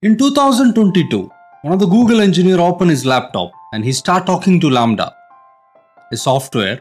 In 0.00 0.16
2022, 0.16 1.28
one 1.62 1.74
of 1.74 1.80
the 1.80 1.86
Google 1.86 2.20
engineer 2.20 2.60
opened 2.60 2.90
his 2.90 3.04
laptop 3.04 3.50
and 3.72 3.84
he 3.84 3.90
start 3.90 4.26
talking 4.26 4.60
to 4.60 4.68
LaMDA, 4.68 5.10
a 6.12 6.16
software, 6.16 6.80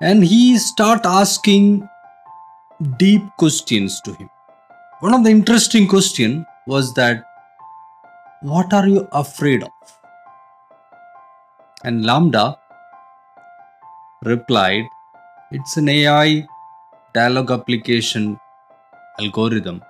and 0.00 0.24
he 0.24 0.56
start 0.56 1.04
asking 1.04 1.86
deep 2.96 3.20
questions 3.36 4.00
to 4.06 4.14
him. 4.14 4.30
One 5.00 5.12
of 5.12 5.22
the 5.22 5.28
interesting 5.28 5.86
question 5.86 6.46
was 6.66 6.94
that 6.94 7.26
what 8.40 8.72
are 8.72 8.88
you 8.88 9.06
afraid 9.12 9.62
of? 9.62 9.70
And 11.84 12.04
LaMDA 12.06 12.56
replied, 14.24 14.86
it's 15.50 15.76
an 15.76 15.90
AI 15.90 16.46
dialogue 17.12 17.50
application 17.50 18.40
algorithm. 19.18 19.82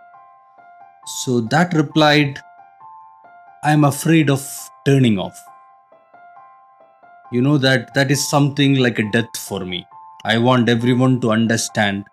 So 1.06 1.40
that 1.40 1.74
replied, 1.74 2.38
I 3.62 3.72
am 3.72 3.84
afraid 3.84 4.30
of 4.30 4.46
turning 4.84 5.18
off. 5.18 5.38
You 7.32 7.42
know 7.42 7.58
that 7.58 7.94
that 7.94 8.10
is 8.10 8.28
something 8.28 8.76
like 8.76 8.98
a 8.98 9.10
death 9.10 9.36
for 9.36 9.60
me. 9.60 9.86
I 10.24 10.38
want 10.38 10.68
everyone 10.68 11.20
to 11.22 11.30
understand 11.30 12.04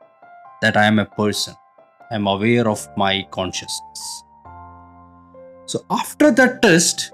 that 0.61 0.77
I 0.77 0.85
am 0.85 0.99
a 0.99 1.05
person. 1.05 1.55
I 2.11 2.15
am 2.15 2.27
aware 2.27 2.69
of 2.69 2.87
my 2.95 3.27
consciousness. 3.31 4.23
So 5.65 5.83
after 5.89 6.31
that 6.31 6.61
test, 6.61 7.11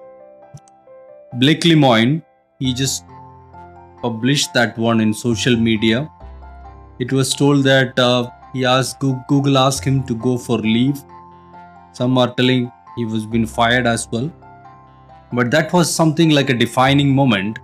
Blake 1.39 1.61
Lemoine, 1.61 2.21
he 2.59 2.73
just 2.73 3.05
published 4.01 4.53
that 4.53 4.77
one 4.77 5.01
in 5.01 5.13
social 5.13 5.55
media. 5.55 6.11
It 6.99 7.11
was 7.11 7.33
told 7.33 7.63
that 7.63 7.97
uh, 7.97 8.29
he 8.53 8.65
asked 8.65 8.99
Google 8.99 9.57
asked 9.57 9.83
him 9.83 10.03
to 10.03 10.15
go 10.15 10.37
for 10.37 10.59
leave. 10.59 11.01
Some 11.93 12.17
are 12.17 12.33
telling 12.33 12.71
he 12.95 13.05
was 13.05 13.25
been 13.25 13.45
fired 13.45 13.87
as 13.87 14.07
well. 14.11 14.31
But 15.31 15.51
that 15.51 15.71
was 15.73 15.93
something 15.93 16.29
like 16.29 16.49
a 16.49 16.53
defining 16.53 17.13
moment 17.15 17.59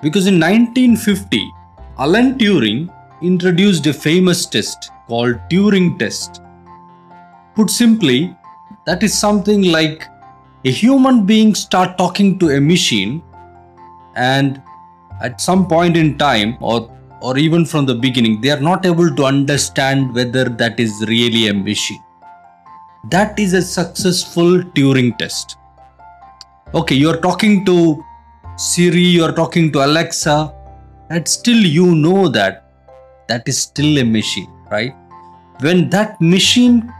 because 0.00 0.26
in 0.26 0.38
1950, 0.40 1.50
Alan 1.98 2.38
Turing 2.38 2.92
introduced 3.22 3.86
a 3.86 3.92
famous 3.92 4.46
test 4.46 4.90
called 5.06 5.36
Turing 5.50 5.98
test. 5.98 6.42
Put 7.54 7.70
simply, 7.70 8.36
that 8.86 9.02
is 9.02 9.18
something 9.18 9.62
like 9.62 10.04
a 10.64 10.70
human 10.70 11.26
being 11.26 11.54
start 11.54 11.98
talking 11.98 12.38
to 12.38 12.50
a 12.50 12.60
machine 12.60 13.22
and 14.16 14.62
at 15.22 15.40
some 15.40 15.66
point 15.66 15.96
in 15.96 16.16
time 16.18 16.56
or 16.60 16.90
or 17.20 17.36
even 17.36 17.64
from 17.64 17.86
the 17.86 17.94
beginning 17.94 18.40
they 18.40 18.50
are 18.50 18.60
not 18.60 18.86
able 18.86 19.14
to 19.14 19.24
understand 19.24 20.14
whether 20.14 20.44
that 20.44 20.78
is 20.80 21.04
really 21.08 21.48
a 21.48 21.54
machine 21.54 22.02
that 23.04 23.38
is 23.38 23.52
a 23.52 23.62
successful 23.62 24.62
turing 24.74 25.16
test. 25.18 25.56
Okay 26.74 26.94
you 26.94 27.08
are 27.10 27.20
talking 27.20 27.64
to 27.64 28.04
siri 28.56 29.02
you 29.02 29.24
are 29.24 29.32
talking 29.32 29.70
to 29.72 29.84
alexa 29.84 30.52
and 31.10 31.26
still 31.26 31.56
you 31.56 31.94
know 31.94 32.28
that 32.28 32.72
that 33.28 33.48
is 33.48 33.58
still 33.62 33.98
a 33.98 34.04
machine 34.04 34.50
right? 34.70 34.94
When 35.60 35.88
that 35.90 36.20
machine 36.20 36.92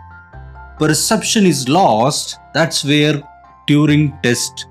perception 0.79 1.47
is 1.47 1.69
lost 1.69 2.39
that's 2.55 2.85
where 2.85 3.23
turing 3.69 4.23
test 4.23 4.67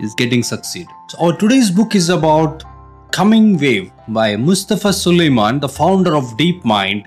is 0.00 0.14
getting 0.14 0.42
succeed. 0.42 0.86
So 1.08 1.26
our 1.26 1.36
today's 1.36 1.70
book 1.70 1.94
is 1.94 2.08
about 2.08 2.64
Coming 3.12 3.56
Wave 3.58 3.92
by 4.08 4.36
Mustafa 4.36 4.88
Suleyman, 4.88 5.60
the 5.60 5.68
founder 5.68 6.16
of 6.16 6.24
DeepMind, 6.36 7.06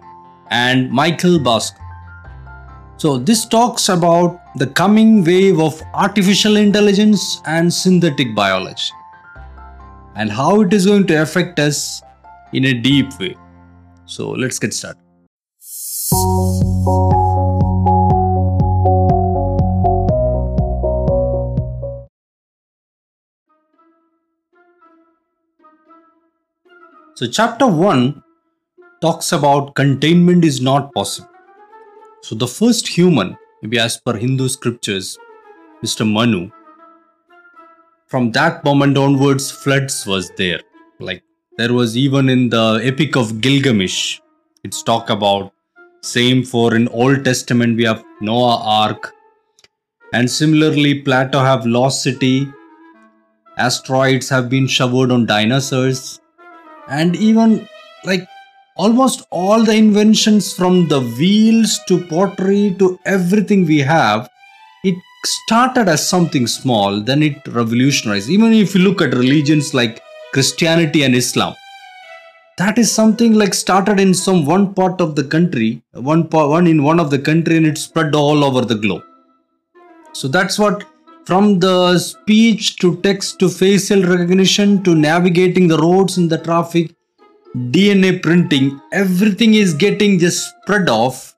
and 0.49 0.89
Michael 0.89 1.37
Bhaskar. 1.37 1.86
So, 2.99 3.19
this 3.19 3.45
talks 3.45 3.89
about 3.89 4.41
the 4.55 4.65
coming 4.65 5.23
wave 5.23 5.59
of 5.59 5.79
artificial 5.93 6.57
intelligence 6.57 7.43
and 7.45 7.71
synthetic 7.71 8.33
biology 8.33 8.91
and 10.15 10.31
how 10.31 10.61
it 10.61 10.73
is 10.73 10.87
going 10.87 11.05
to 11.05 11.21
affect 11.21 11.59
us 11.59 12.01
in 12.53 12.65
a 12.65 12.73
deep 12.73 13.19
way. 13.19 13.35
So, 14.05 14.31
let's 14.31 14.57
get 14.57 14.73
started. 14.73 14.99
So, 27.13 27.27
chapter 27.31 27.67
1 27.67 28.23
talks 29.01 29.31
about 29.33 29.75
containment 29.75 30.43
is 30.43 30.61
not 30.61 30.91
possible. 30.95 31.26
So, 32.21 32.35
the 32.35 32.47
first 32.47 32.87
human, 32.87 33.37
maybe 33.61 33.79
as 33.79 33.97
per 33.97 34.17
Hindu 34.17 34.47
scriptures, 34.49 35.17
Mr. 35.83 36.09
Manu, 36.09 36.49
from 38.07 38.31
that 38.31 38.63
moment 38.63 38.97
onwards, 38.97 39.51
floods 39.51 40.05
was 40.05 40.31
there. 40.37 40.61
Like 40.99 41.23
there 41.57 41.73
was 41.73 41.97
even 41.97 42.29
in 42.29 42.49
the 42.49 42.79
Epic 42.83 43.15
of 43.15 43.41
Gilgamesh, 43.41 44.19
it's 44.63 44.81
talk 44.81 45.09
about 45.09 45.53
same 46.01 46.43
for 46.43 46.75
in 46.75 46.87
Old 46.87 47.25
Testament 47.25 47.75
we 47.75 47.83
have 47.83 48.03
Noah 48.21 48.61
Ark, 48.63 49.13
and 50.13 50.29
similarly 50.29 51.01
Plato 51.01 51.39
have 51.39 51.65
lost 51.65 52.03
city. 52.03 52.47
Asteroids 53.57 54.29
have 54.29 54.49
been 54.49 54.67
showered 54.67 55.11
on 55.11 55.25
dinosaurs 55.25 56.21
and 56.87 57.15
even 57.15 57.67
like 58.05 58.27
almost 58.77 59.25
all 59.31 59.63
the 59.63 59.75
inventions 59.75 60.53
from 60.53 60.87
the 60.87 61.01
wheels 61.19 61.79
to 61.87 62.03
pottery 62.05 62.75
to 62.79 62.99
everything 63.05 63.65
we 63.65 63.79
have 63.79 64.29
it 64.83 64.95
started 65.25 65.87
as 65.87 66.07
something 66.07 66.45
small 66.47 67.01
then 67.01 67.23
it 67.23 67.37
revolutionized. 67.47 68.29
Even 68.29 68.53
if 68.53 68.75
you 68.75 68.81
look 68.81 69.01
at 69.01 69.13
religions 69.13 69.73
like 69.73 70.01
christianity 70.33 71.03
and 71.03 71.15
islam 71.15 71.53
that 72.57 72.77
is 72.77 72.91
something 72.91 73.33
like 73.33 73.53
started 73.53 73.99
in 73.99 74.13
some 74.13 74.45
one 74.45 74.73
part 74.73 74.99
of 74.99 75.15
the 75.15 75.23
country 75.23 75.81
one 75.93 76.27
part 76.27 76.49
one 76.49 76.67
in 76.67 76.83
one 76.83 76.99
of 76.99 77.09
the 77.09 77.19
country 77.19 77.57
and 77.57 77.67
it 77.67 77.77
spread 77.77 78.15
all 78.15 78.43
over 78.43 78.61
the 78.61 78.75
globe. 78.75 79.03
So 80.13 80.27
that's 80.27 80.57
what 80.57 80.85
from 81.25 81.59
the 81.59 81.99
speech 81.99 82.77
to 82.77 82.95
text 83.01 83.37
to 83.39 83.49
facial 83.49 84.01
recognition 84.01 84.81
to 84.83 84.95
navigating 84.95 85.67
the 85.67 85.77
roads 85.77 86.17
in 86.17 86.27
the 86.29 86.37
traffic, 86.37 86.95
DNA 87.55 88.21
printing, 88.21 88.79
everything 88.91 89.53
is 89.53 89.73
getting 89.73 90.19
just 90.19 90.49
spread 90.49 90.89
off 90.89 91.35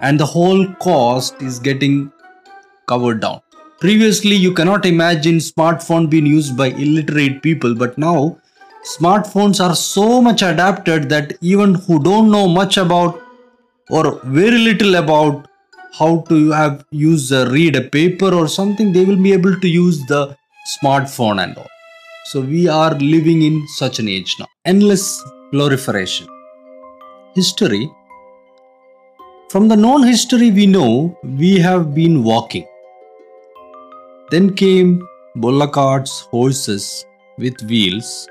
and 0.00 0.18
the 0.18 0.26
whole 0.26 0.66
cost 0.74 1.42
is 1.42 1.58
getting 1.58 2.12
covered 2.86 3.20
down. 3.20 3.40
Previously, 3.80 4.34
you 4.34 4.52
cannot 4.54 4.86
imagine 4.86 5.36
smartphone 5.36 6.08
being 6.08 6.26
used 6.26 6.56
by 6.56 6.68
illiterate 6.68 7.42
people, 7.42 7.74
but 7.74 7.98
now 7.98 8.38
smartphones 8.84 9.62
are 9.64 9.74
so 9.74 10.20
much 10.22 10.42
adapted 10.42 11.08
that 11.08 11.36
even 11.40 11.74
who 11.74 12.02
don't 12.02 12.30
know 12.30 12.48
much 12.48 12.76
about 12.76 13.20
or 13.90 14.20
very 14.24 14.58
little 14.58 14.94
about 14.96 15.48
how 15.92 16.20
to 16.28 16.50
have 16.50 16.84
use 16.90 17.32
a 17.32 17.50
read 17.50 17.74
a 17.76 17.82
paper 17.82 18.32
or 18.32 18.46
something 18.46 18.92
they 18.92 19.04
will 19.04 19.16
be 19.16 19.32
able 19.32 19.58
to 19.60 19.68
use 19.68 20.04
the 20.06 20.36
smartphone 20.76 21.42
and 21.42 21.56
all 21.56 21.66
so 22.26 22.40
we 22.40 22.68
are 22.68 22.94
living 22.96 23.42
in 23.42 23.66
such 23.68 23.98
an 23.98 24.08
age 24.08 24.36
now 24.38 24.46
endless 24.64 25.22
proliferation 25.50 26.28
history. 27.34 27.90
From 29.50 29.68
the 29.68 29.76
known 29.76 30.02
history 30.02 30.50
we 30.50 30.66
know 30.66 31.18
we 31.22 31.58
have 31.58 31.94
been 31.94 32.22
walking. 32.22 32.66
Then 34.30 34.54
came 34.54 35.08
bolla 35.36 35.68
carts 35.72 36.20
horses 36.32 37.06
with 37.38 37.62
wheels. 37.62 38.28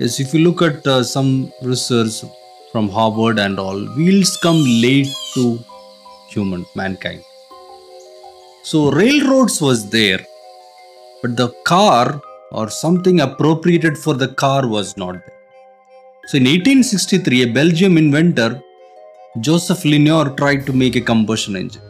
Yes 0.00 0.18
if 0.18 0.34
you 0.34 0.40
look 0.40 0.62
at 0.62 0.86
uh, 0.86 1.04
some 1.04 1.52
research 1.62 2.24
from 2.72 2.88
harvard 2.88 3.38
and 3.38 3.60
all 3.60 3.80
wheels 3.96 4.36
come 4.36 4.60
late 4.86 5.14
to 5.34 5.58
human 6.30 6.66
mankind. 6.74 7.22
So 8.64 8.90
railroads 8.90 9.60
was 9.60 9.88
there 9.90 10.24
but 11.22 11.36
the 11.36 11.50
car 11.64 12.20
or 12.50 12.68
something 12.70 13.20
appropriated 13.20 13.96
for 13.96 14.14
the 14.14 14.28
car 14.28 14.66
was 14.66 14.96
not 14.96 15.14
there 15.14 15.33
so 16.26 16.36
in 16.40 16.44
1863 16.44 17.42
a 17.42 17.48
belgium 17.58 17.96
inventor 18.04 18.50
joseph 19.40 19.84
Lenoir 19.84 20.26
tried 20.40 20.64
to 20.68 20.72
make 20.82 20.96
a 20.96 21.04
combustion 21.12 21.56
engine 21.62 21.82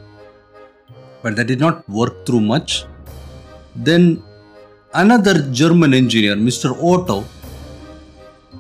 but 1.23 1.37
that 1.37 1.47
did 1.53 1.61
not 1.67 1.89
work 2.01 2.27
through 2.27 2.45
much 2.55 2.85
then 3.89 4.05
another 5.05 5.37
german 5.61 5.95
engineer 6.03 6.37
mr 6.49 6.71
otto 6.93 7.19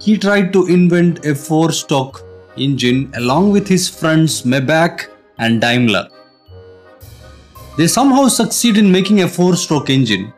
he 0.04 0.18
tried 0.18 0.52
to 0.52 0.66
invent 0.66 1.24
a 1.24 1.34
four 1.34 1.72
stroke 1.72 2.22
engine 2.56 3.10
along 3.14 3.50
with 3.50 3.66
his 3.68 3.88
friends 3.88 4.42
Maybach 4.42 5.06
and 5.38 5.60
Daimler. 5.60 6.08
They 7.76 7.86
somehow 7.86 8.28
succeed 8.28 8.76
in 8.76 8.90
making 8.90 9.22
a 9.22 9.28
four 9.28 9.56
stroke 9.56 9.90
engine. 9.90 10.32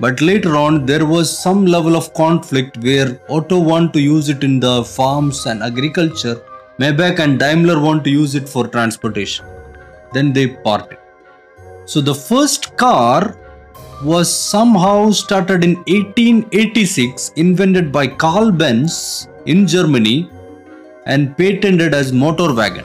But 0.00 0.20
later 0.20 0.54
on, 0.56 0.86
there 0.86 1.04
was 1.04 1.36
some 1.36 1.66
level 1.66 1.96
of 1.96 2.14
conflict 2.14 2.76
where 2.78 3.20
Otto 3.28 3.58
wanted 3.58 3.92
to 3.94 4.00
use 4.00 4.28
it 4.28 4.44
in 4.44 4.60
the 4.60 4.84
farms 4.84 5.46
and 5.46 5.62
agriculture, 5.62 6.40
Maybach 6.78 7.18
and 7.18 7.40
Daimler 7.40 7.80
want 7.80 8.04
to 8.04 8.10
use 8.10 8.36
it 8.36 8.48
for 8.48 8.68
transportation. 8.68 9.44
Then 10.12 10.32
they 10.32 10.46
parted. 10.46 10.98
So 11.86 12.00
the 12.00 12.14
first 12.14 12.76
car 12.76 13.36
was 14.04 14.32
somehow 14.32 15.10
started 15.10 15.64
in 15.64 15.74
1886, 15.88 17.32
invented 17.34 17.90
by 17.90 18.06
Carl 18.06 18.52
Benz 18.52 19.28
in 19.46 19.66
Germany 19.66 20.30
and 21.06 21.36
patented 21.36 21.94
as 21.94 22.12
motor 22.12 22.54
wagon. 22.54 22.84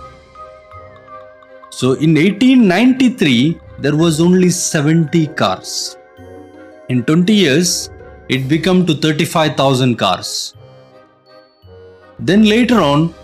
So 1.70 1.94
in 1.94 2.16
1893, 2.16 3.60
there 3.78 3.96
was 3.96 4.20
only 4.20 4.50
70 4.50 5.28
cars. 5.28 5.98
In 6.94 7.04
20 7.04 7.34
years, 7.34 7.90
it 8.30 8.48
became 8.48 8.86
to 8.86 8.94
35,000 8.94 9.96
cars. 9.96 10.54
Then 12.20 12.44
later 12.44 12.80
on, 12.80 13.16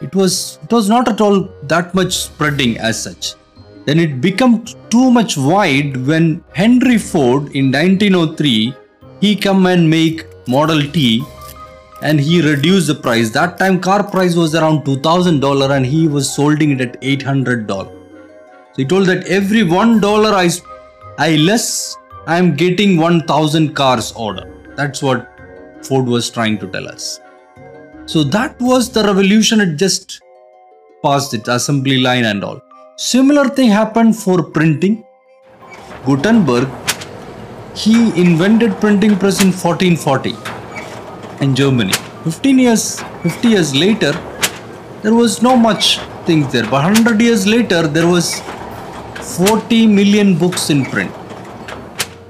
it 0.00 0.14
was 0.14 0.58
it 0.62 0.72
was 0.76 0.88
not 0.88 1.08
at 1.12 1.20
all 1.20 1.36
that 1.72 1.94
much 1.98 2.12
spreading 2.20 2.72
as 2.78 3.02
such. 3.06 3.34
Then 3.86 3.98
it 3.98 4.20
became 4.26 4.64
too 4.94 5.10
much 5.10 5.36
wide 5.36 5.96
when 6.06 6.42
Henry 6.54 6.98
Ford 7.10 7.54
in 7.60 7.70
1903 7.70 8.74
he 9.20 9.36
come 9.36 9.66
and 9.66 9.88
make 9.88 10.26
Model 10.48 10.82
T 10.96 11.22
and 12.00 12.18
he 12.18 12.42
reduced 12.50 12.86
the 12.86 12.98
price. 13.06 13.30
That 13.30 13.58
time 13.58 13.80
car 13.80 14.02
price 14.02 14.34
was 14.34 14.54
around 14.54 14.84
$2000 14.86 15.76
and 15.76 15.84
he 15.84 16.08
was 16.08 16.34
solding 16.34 16.70
it 16.70 16.80
at 16.80 17.00
$800. 17.02 17.68
So 17.68 17.92
he 18.76 18.84
told 18.84 19.06
that 19.06 19.26
every 19.26 19.60
$1 19.60 20.32
I, 20.44 21.26
I 21.26 21.36
less 21.36 21.98
I 22.24 22.38
am 22.38 22.54
getting 22.54 22.98
1000 22.98 23.74
cars 23.74 24.12
order. 24.12 24.48
That's 24.76 25.02
what 25.02 25.28
Ford 25.82 26.06
was 26.06 26.30
trying 26.30 26.58
to 26.58 26.68
tell 26.68 26.86
us. 26.86 27.20
So 28.06 28.22
that 28.22 28.60
was 28.60 28.90
the 28.90 29.02
revolution. 29.02 29.60
It 29.60 29.76
just 29.76 30.20
passed 31.02 31.34
it, 31.34 31.48
assembly 31.48 31.98
line 31.98 32.24
and 32.24 32.44
all. 32.44 32.60
Similar 32.96 33.48
thing 33.48 33.70
happened 33.70 34.16
for 34.16 34.40
printing. 34.40 35.04
Gutenberg, 36.06 36.68
he 37.74 38.10
invented 38.20 38.80
printing 38.80 39.18
press 39.18 39.42
in 39.42 39.50
1440 39.50 40.36
in 41.44 41.56
Germany. 41.56 41.94
15 42.22 42.58
years, 42.60 43.00
50 43.24 43.48
years 43.48 43.74
later, 43.74 44.12
there 45.02 45.14
was 45.14 45.42
no 45.42 45.56
much 45.56 45.98
things 46.26 46.52
there. 46.52 46.62
But 46.62 46.84
100 46.84 47.20
years 47.20 47.48
later, 47.48 47.88
there 47.88 48.06
was 48.06 48.40
40 49.36 49.88
million 49.88 50.38
books 50.38 50.70
in 50.70 50.84
print. 50.84 51.12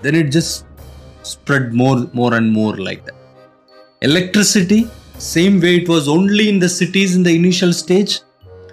Then 0.03 0.15
it 0.15 0.31
just 0.31 0.67
spread 1.23 1.73
more, 1.73 2.09
more 2.13 2.35
and 2.35 2.53
more 2.53 2.77
like 2.77 3.05
that. 3.07 3.15
Electricity, 4.03 4.89
same 5.19 5.61
way 5.61 5.77
it 5.77 5.89
was 5.89 6.09
only 6.09 6.49
in 6.49 6.59
the 6.59 6.69
cities 6.69 7.15
in 7.15 7.23
the 7.23 7.35
initial 7.35 7.73
stage, 7.73 8.21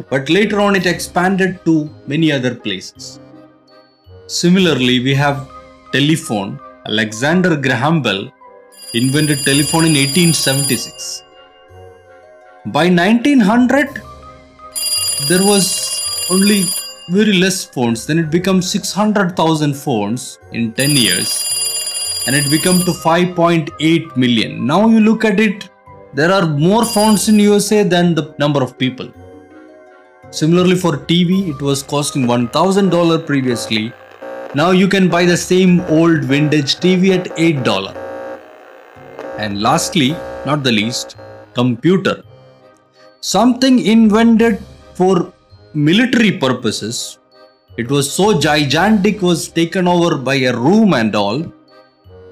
but 0.10 0.30
later 0.30 0.60
on 0.60 0.76
it 0.76 0.86
expanded 0.86 1.64
to 1.66 1.90
many 2.08 2.32
other 2.32 2.56
places. 2.56 3.20
Similarly, 4.28 5.00
we 5.00 5.14
have 5.14 5.50
telephone. 5.92 6.60
Alexander 6.88 7.56
Graham 7.56 8.02
Bell 8.02 8.32
invented 8.94 9.40
telephone 9.40 9.86
in 9.86 9.94
1876. 9.94 11.24
By 12.66 12.90
1900, 12.90 14.02
there 15.28 15.44
was 15.46 15.66
only 16.32 16.66
very 17.12 17.34
less 17.34 17.66
phones. 17.66 18.06
Then 18.06 18.20
it 18.20 18.30
becomes 18.30 18.70
600,000 18.72 19.74
phones 19.74 20.40
in 20.52 20.74
10 20.74 20.92
years, 20.92 21.44
and 22.28 22.36
it 22.36 22.50
became 22.50 22.80
to 22.80 22.92
5.8 22.92 24.18
million. 24.18 24.66
Now 24.66 24.88
you 24.88 25.00
look 25.00 25.26
at 25.26 25.40
it, 25.40 25.70
there 26.14 26.32
are 26.32 26.46
more 26.48 26.86
phones 26.86 27.30
in 27.30 27.40
USA 27.40 27.84
than 27.84 28.16
the 28.16 28.34
number 28.38 28.62
of 28.62 28.78
people. 28.78 29.12
Similarly, 30.32 30.76
for 30.76 30.98
TV, 30.98 31.50
it 31.50 31.62
was 31.62 31.82
costing 31.82 32.26
$1,000 32.28 33.26
previously. 33.26 33.92
Now 34.54 34.72
you 34.72 34.88
can 34.88 35.10
buy 35.10 35.26
the 35.26 35.38
same 35.38 35.82
old 35.82 36.24
vintage 36.24 36.76
TV 36.76 37.18
at 37.18 37.26
$8. 37.38 37.96
And 39.38 39.62
lastly, 39.62 40.12
not 40.46 40.64
the 40.64 40.72
least, 40.72 41.18
computer. 41.54 42.24
Something 43.22 43.80
invented 43.80 44.60
for 44.94 45.34
military 45.74 46.32
purposes. 46.32 47.20
It 47.78 47.92
was 47.92 48.12
so 48.12 48.40
gigantic 48.40 49.22
was 49.22 49.48
taken 49.48 49.88
over 49.88 50.18
by 50.18 50.36
a 50.36 50.56
room 50.56 50.94
and 50.94 51.16
all 51.16 51.46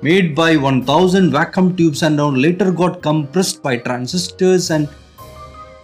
made 0.01 0.35
by 0.35 0.55
1000 0.57 1.31
vacuum 1.31 1.75
tubes 1.75 2.01
and 2.03 2.19
all 2.19 2.31
later 2.31 2.71
got 2.71 3.01
compressed 3.01 3.61
by 3.61 3.77
transistors 3.77 4.69
and 4.71 4.87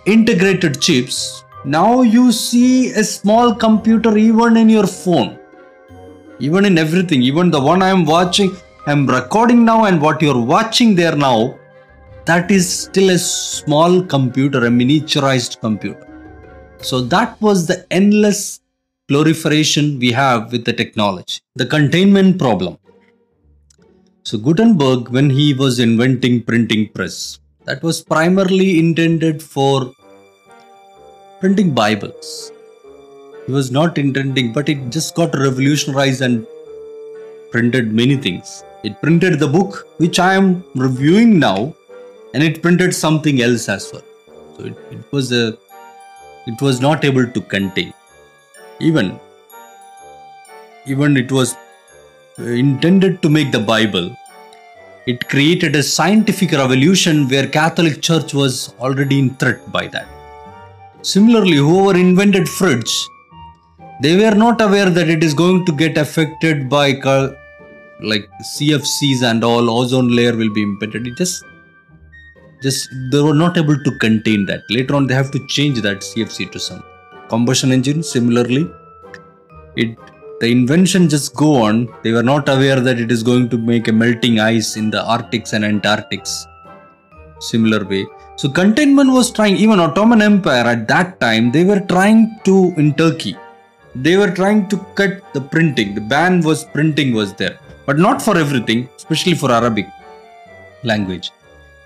integrated 0.05 0.79
chips 0.81 1.43
now 1.65 2.01
you 2.01 2.31
see 2.31 2.91
a 2.91 3.03
small 3.03 3.55
computer 3.55 4.15
even 4.17 4.57
in 4.57 4.69
your 4.69 4.85
phone 4.85 5.39
even 6.39 6.65
in 6.65 6.77
everything 6.77 7.23
even 7.23 7.49
the 7.49 7.59
one 7.59 7.81
i 7.81 7.89
am 7.89 8.05
watching 8.05 8.55
i'm 8.85 9.07
recording 9.07 9.65
now 9.65 9.85
and 9.85 9.99
what 9.99 10.21
you're 10.21 10.45
watching 10.55 10.93
there 10.93 11.15
now 11.15 11.57
that 12.25 12.51
is 12.51 12.67
still 12.81 13.09
a 13.09 13.17
small 13.17 14.03
computer 14.03 14.65
a 14.65 14.69
miniaturized 14.69 15.59
computer 15.59 16.12
so 16.89 16.99
that 17.15 17.31
was 17.47 17.67
the 17.71 17.79
endless 17.99 18.41
proliferation 19.07 19.85
we 20.03 20.11
have 20.21 20.51
with 20.53 20.63
the 20.69 20.75
technology 20.81 21.39
the 21.61 21.69
containment 21.75 22.33
problem 22.45 22.75
so 24.29 24.37
gutenberg 24.47 25.09
when 25.17 25.29
he 25.39 25.47
was 25.63 25.79
inventing 25.87 26.37
printing 26.49 26.83
press 26.97 27.17
that 27.67 27.81
was 27.87 27.97
primarily 28.13 28.71
intended 28.79 29.41
for 29.41 29.75
printing 31.43 31.73
Bibles. 31.73 32.53
He 33.45 33.51
was 33.51 33.69
not 33.69 33.97
intending, 33.97 34.53
but 34.53 34.69
it 34.69 34.89
just 34.89 35.13
got 35.13 35.35
revolutionized 35.35 36.21
and 36.21 36.47
printed 37.51 37.91
many 37.91 38.15
things. 38.15 38.63
It 38.85 39.01
printed 39.01 39.39
the 39.39 39.49
book, 39.49 39.87
which 39.97 40.19
I 40.19 40.35
am 40.35 40.63
reviewing 40.73 41.39
now, 41.39 41.75
and 42.33 42.41
it 42.41 42.61
printed 42.61 42.95
something 42.95 43.41
else 43.41 43.67
as 43.67 43.91
well. 43.91 44.05
So 44.55 44.65
it, 44.67 44.77
it 44.91 45.11
was 45.11 45.33
a 45.33 45.57
it 46.45 46.61
was 46.61 46.81
not 46.81 47.05
able 47.05 47.27
to 47.27 47.41
contain. 47.41 47.93
Even 48.79 49.19
even 50.85 51.15
it 51.15 51.31
was 51.31 51.55
uh, 52.39 52.43
intended 52.43 53.21
to 53.21 53.29
make 53.29 53.51
the 53.51 53.59
Bible. 53.59 54.15
It 55.05 55.27
created 55.29 55.75
a 55.75 55.83
scientific 55.83 56.51
revolution 56.51 57.27
where 57.27 57.47
Catholic 57.47 58.01
Church 58.01 58.33
was 58.33 58.73
already 58.79 59.19
in 59.19 59.29
threat 59.35 59.71
by 59.71 59.87
that. 59.87 60.07
Similarly, 61.01 61.57
whoever 61.57 61.97
invented 61.97 62.47
fridge, 62.47 62.93
they 64.01 64.17
were 64.17 64.35
not 64.35 64.61
aware 64.61 64.89
that 64.89 65.09
it 65.09 65.23
is 65.23 65.33
going 65.33 65.65
to 65.65 65.71
get 65.71 65.97
affected 65.97 66.69
by 66.69 66.93
like 68.01 68.29
CFCs 68.55 69.23
and 69.23 69.43
all 69.43 69.69
ozone 69.69 70.09
layer 70.09 70.35
will 70.35 70.53
be 70.53 70.63
impacted. 70.63 71.07
It 71.07 71.17
just 71.17 71.43
just 72.65 72.89
they 73.11 73.21
were 73.27 73.39
not 73.43 73.57
able 73.61 73.77
to 73.87 73.91
contain 74.05 74.45
that. 74.47 74.63
Later 74.77 74.95
on, 74.97 75.07
they 75.07 75.17
have 75.21 75.31
to 75.35 75.45
change 75.47 75.81
that 75.81 75.99
CFC 76.09 76.51
to 76.53 76.59
some 76.67 76.81
combustion 77.33 77.71
engine. 77.77 78.01
Similarly, 78.15 78.63
it 79.75 79.97
the 80.41 80.49
invention 80.57 81.07
just 81.15 81.35
go 81.35 81.51
on. 81.67 81.75
They 82.03 82.11
were 82.17 82.27
not 82.33 82.49
aware 82.55 82.79
that 82.87 82.99
it 82.99 83.11
is 83.11 83.21
going 83.31 83.45
to 83.53 83.57
make 83.57 83.87
a 83.87 83.93
melting 84.03 84.39
ice 84.39 84.75
in 84.81 84.89
the 84.95 85.01
Arctics 85.15 85.53
and 85.53 85.63
Antarctics. 85.63 86.33
Similar 87.51 87.81
way, 87.85 88.05
so 88.35 88.49
containment 88.49 89.11
was 89.11 89.29
trying, 89.31 89.57
even 89.57 89.79
Ottoman 89.79 90.21
Empire 90.21 90.65
at 90.65 90.87
that 90.87 91.19
time, 91.19 91.51
they 91.51 91.63
were 91.63 91.81
trying 91.81 92.39
to, 92.45 92.73
in 92.77 92.93
Turkey, 92.95 93.37
they 93.95 94.17
were 94.17 94.31
trying 94.31 94.67
to 94.69 94.77
cut 94.95 95.21
the 95.33 95.41
printing. 95.41 95.93
The 95.93 96.01
ban 96.01 96.41
was 96.41 96.65
printing 96.65 97.13
was 97.13 97.33
there, 97.33 97.59
but 97.85 97.99
not 97.99 98.21
for 98.21 98.35
everything, 98.35 98.89
especially 98.95 99.35
for 99.35 99.51
Arabic 99.51 99.87
language. 100.83 101.31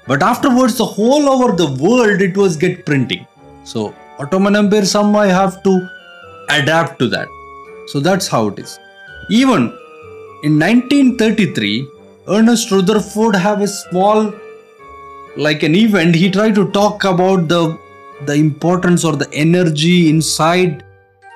But 0.08 0.24
afterwards, 0.24 0.78
the 0.78 0.86
whole 0.86 1.30
over 1.30 1.56
the 1.56 1.72
world, 1.84 2.22
it 2.22 2.38
was 2.38 2.56
get 2.56 2.86
printing. 2.86 3.28
So 3.64 3.94
Ottoman 4.20 4.56
Empire 4.56 4.86
somehow 4.86 5.24
have 5.24 5.62
to 5.64 5.90
adapt 6.50 7.00
to 7.00 7.08
that. 7.10 7.28
So 7.88 8.00
that's 8.00 8.28
how 8.28 8.48
it 8.48 8.60
is. 8.60 8.80
Even 9.30 9.64
in 10.44 10.60
1933, 10.60 11.88
Ernest 12.30 12.72
Rutherford 12.72 13.36
have 13.36 13.62
a 13.62 13.68
small 13.68 14.34
like 15.38 15.64
an 15.64 15.76
event 15.76 16.16
he 16.16 16.30
tried 16.32 16.56
to 16.56 16.70
talk 16.72 17.04
about 17.04 17.48
the 17.48 17.78
the 18.26 18.34
importance 18.34 19.04
or 19.04 19.16
the 19.16 19.32
energy 19.32 20.10
inside 20.10 20.84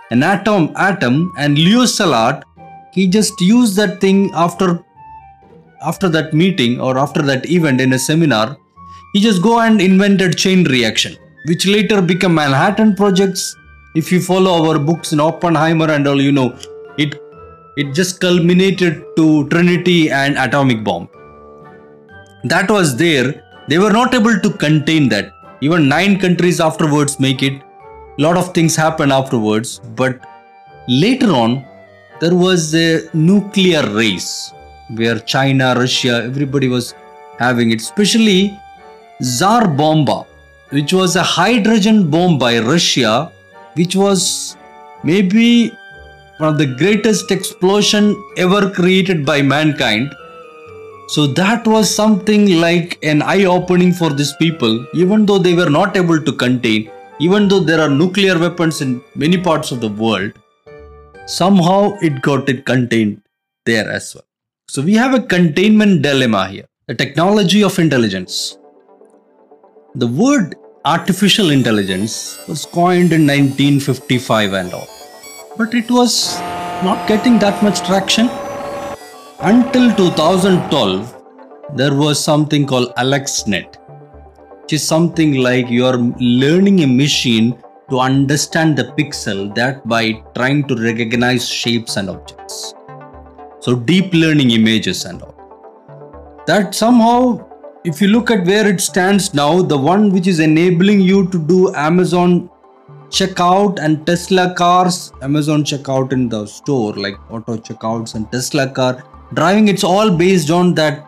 an 0.09 0.23
atom 0.23 0.71
atom 0.75 1.31
and 1.37 1.59
leo 1.65 1.83
szilard 1.83 2.41
he 2.95 3.07
just 3.07 3.39
used 3.39 3.75
that 3.75 4.01
thing 4.01 4.31
after 4.33 4.83
after 5.81 6.09
that 6.09 6.33
meeting 6.33 6.79
or 6.79 6.97
after 6.97 7.21
that 7.21 7.49
event 7.49 7.81
in 7.81 7.93
a 7.93 7.99
seminar 7.99 8.57
he 9.13 9.19
just 9.19 9.41
go 9.41 9.59
and 9.59 9.81
invented 9.81 10.37
chain 10.37 10.63
reaction 10.75 11.15
which 11.49 11.65
later 11.65 12.01
became 12.01 12.35
manhattan 12.35 12.95
projects 12.95 13.55
if 13.95 14.11
you 14.11 14.21
follow 14.21 14.53
our 14.67 14.79
books 14.79 15.13
in 15.13 15.19
oppenheimer 15.19 15.89
and 15.91 16.07
all 16.07 16.21
you 16.21 16.31
know 16.31 16.49
it 16.97 17.15
it 17.77 17.93
just 17.93 18.19
culminated 18.25 19.03
to 19.17 19.47
trinity 19.49 19.99
and 20.21 20.37
atomic 20.37 20.83
bomb 20.83 21.07
that 22.43 22.69
was 22.69 22.95
there 22.97 23.29
they 23.67 23.77
were 23.77 23.91
not 23.91 24.13
able 24.13 24.37
to 24.39 24.49
contain 24.49 25.07
that. 25.09 25.31
Even 25.61 25.87
nine 25.87 26.19
countries 26.19 26.59
afterwards 26.59 27.19
make 27.19 27.43
it. 27.43 27.61
Lot 28.17 28.35
of 28.35 28.53
things 28.53 28.75
happen 28.75 29.11
afterwards, 29.11 29.79
but 29.95 30.19
later 30.87 31.31
on, 31.31 31.65
there 32.19 32.35
was 32.35 32.75
a 32.75 33.07
nuclear 33.13 33.83
race 33.93 34.51
where 34.95 35.19
China, 35.19 35.73
Russia, 35.75 36.21
everybody 36.23 36.67
was 36.67 36.93
having 37.39 37.71
it, 37.71 37.81
especially 37.81 38.57
Tsar 39.21 39.67
Bomba, 39.67 40.25
which 40.69 40.93
was 40.93 41.15
a 41.15 41.23
hydrogen 41.23 42.09
bomb 42.09 42.37
by 42.37 42.59
Russia, 42.59 43.31
which 43.75 43.95
was 43.95 44.57
maybe 45.03 45.71
one 46.37 46.49
of 46.49 46.57
the 46.57 46.65
greatest 46.65 47.31
explosion 47.31 48.15
ever 48.37 48.69
created 48.69 49.25
by 49.25 49.41
mankind. 49.41 50.11
So 51.09 51.27
that 51.27 51.67
was 51.67 51.93
something 51.93 52.59
like 52.59 52.97
an 53.03 53.21
eye 53.21 53.45
opening 53.45 53.91
for 53.91 54.09
these 54.11 54.33
people, 54.33 54.85
even 54.93 55.25
though 55.25 55.37
they 55.37 55.53
were 55.53 55.69
not 55.69 55.97
able 55.97 56.21
to 56.21 56.31
contain, 56.31 56.89
even 57.19 57.47
though 57.47 57.59
there 57.59 57.81
are 57.81 57.89
nuclear 57.89 58.39
weapons 58.39 58.81
in 58.81 59.01
many 59.15 59.37
parts 59.37 59.71
of 59.71 59.81
the 59.81 59.89
world, 59.89 60.31
somehow 61.27 61.97
it 62.01 62.21
got 62.21 62.49
it 62.49 62.65
contained 62.65 63.21
there 63.65 63.89
as 63.89 64.15
well. 64.15 64.25
So 64.71 64.81
we 64.81 64.93
have 64.93 65.13
a 65.13 65.21
containment 65.21 66.01
dilemma 66.01 66.47
here, 66.47 66.65
the 66.87 66.95
technology 66.95 67.61
of 67.61 67.77
intelligence. 67.77 68.57
The 69.95 70.07
word 70.07 70.55
artificial 70.85 71.49
intelligence 71.49 72.39
was 72.47 72.65
coined 72.65 73.11
in 73.11 73.27
1955 73.27 74.53
and 74.53 74.73
all, 74.73 74.87
but 75.57 75.73
it 75.73 75.91
was 75.91 76.39
not 76.87 77.05
getting 77.09 77.37
that 77.39 77.61
much 77.61 77.81
traction. 77.85 78.29
Until 79.41 79.93
2012, 79.93 81.21
there 81.75 81.93
was 81.93 82.23
something 82.23 82.65
called 82.65 82.93
AlexNet, 82.95 83.75
which 84.61 84.71
is 84.71 84.87
something 84.87 85.33
like 85.33 85.69
you 85.69 85.85
are 85.85 85.97
learning 86.21 86.83
a 86.83 86.87
machine 86.87 87.61
to 87.89 87.99
understand 87.99 88.77
the 88.77 88.85
pixel 88.97 89.53
that 89.53 89.85
by 89.85 90.13
trying 90.33 90.65
to 90.69 90.75
recognize 90.75 91.49
shapes 91.49 91.97
and 91.97 92.09
objects. 92.09 92.73
So 93.61 93.75
deep 93.75 94.11
learning 94.13 94.51
images 94.51 95.05
and 95.05 95.21
all. 95.21 96.43
That 96.47 96.73
somehow, 96.73 97.47
if 97.83 98.01
you 98.01 98.07
look 98.07 98.31
at 98.31 98.43
where 98.45 98.67
it 98.67 98.81
stands 98.81 99.35
now, 99.35 99.61
the 99.61 99.77
one 99.77 100.11
which 100.11 100.25
is 100.25 100.39
enabling 100.39 101.01
you 101.01 101.27
to 101.29 101.37
do 101.37 101.71
Amazon 101.75 102.49
checkout 103.09 103.77
and 103.79 104.03
Tesla 104.07 104.55
cars, 104.55 105.13
Amazon 105.21 105.63
checkout 105.63 106.11
in 106.11 106.27
the 106.27 106.47
store, 106.47 106.93
like 106.93 107.15
auto 107.31 107.55
checkouts 107.57 108.15
and 108.15 108.31
Tesla 108.31 108.67
car 108.67 109.03
driving, 109.35 109.67
it's 109.67 109.83
all 109.83 110.09
based 110.09 110.49
on 110.49 110.73
that 110.73 111.05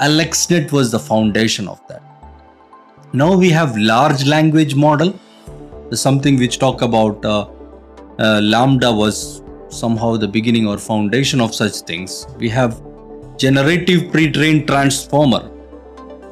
AlexNet 0.00 0.72
was 0.72 0.90
the 0.90 0.98
foundation 0.98 1.68
of 1.68 1.80
that. 1.86 2.02
Now 3.12 3.36
we 3.36 3.50
have 3.50 3.76
large 3.76 4.26
language 4.26 4.74
model, 4.74 5.14
something 5.92 6.36
which 6.36 6.58
talk 6.58 6.82
about 6.82 7.24
uh, 7.24 7.42
uh, 8.18 8.40
LaMDA 8.40 8.96
was 8.96 9.42
somehow 9.70 10.16
the 10.16 10.28
beginning 10.28 10.66
or 10.66 10.78
foundation 10.78 11.40
of 11.40 11.54
such 11.54 11.80
things. 11.82 12.26
We 12.38 12.48
have 12.50 12.80
generative 13.36 14.10
pre-trained 14.12 14.66
transformer, 14.66 15.48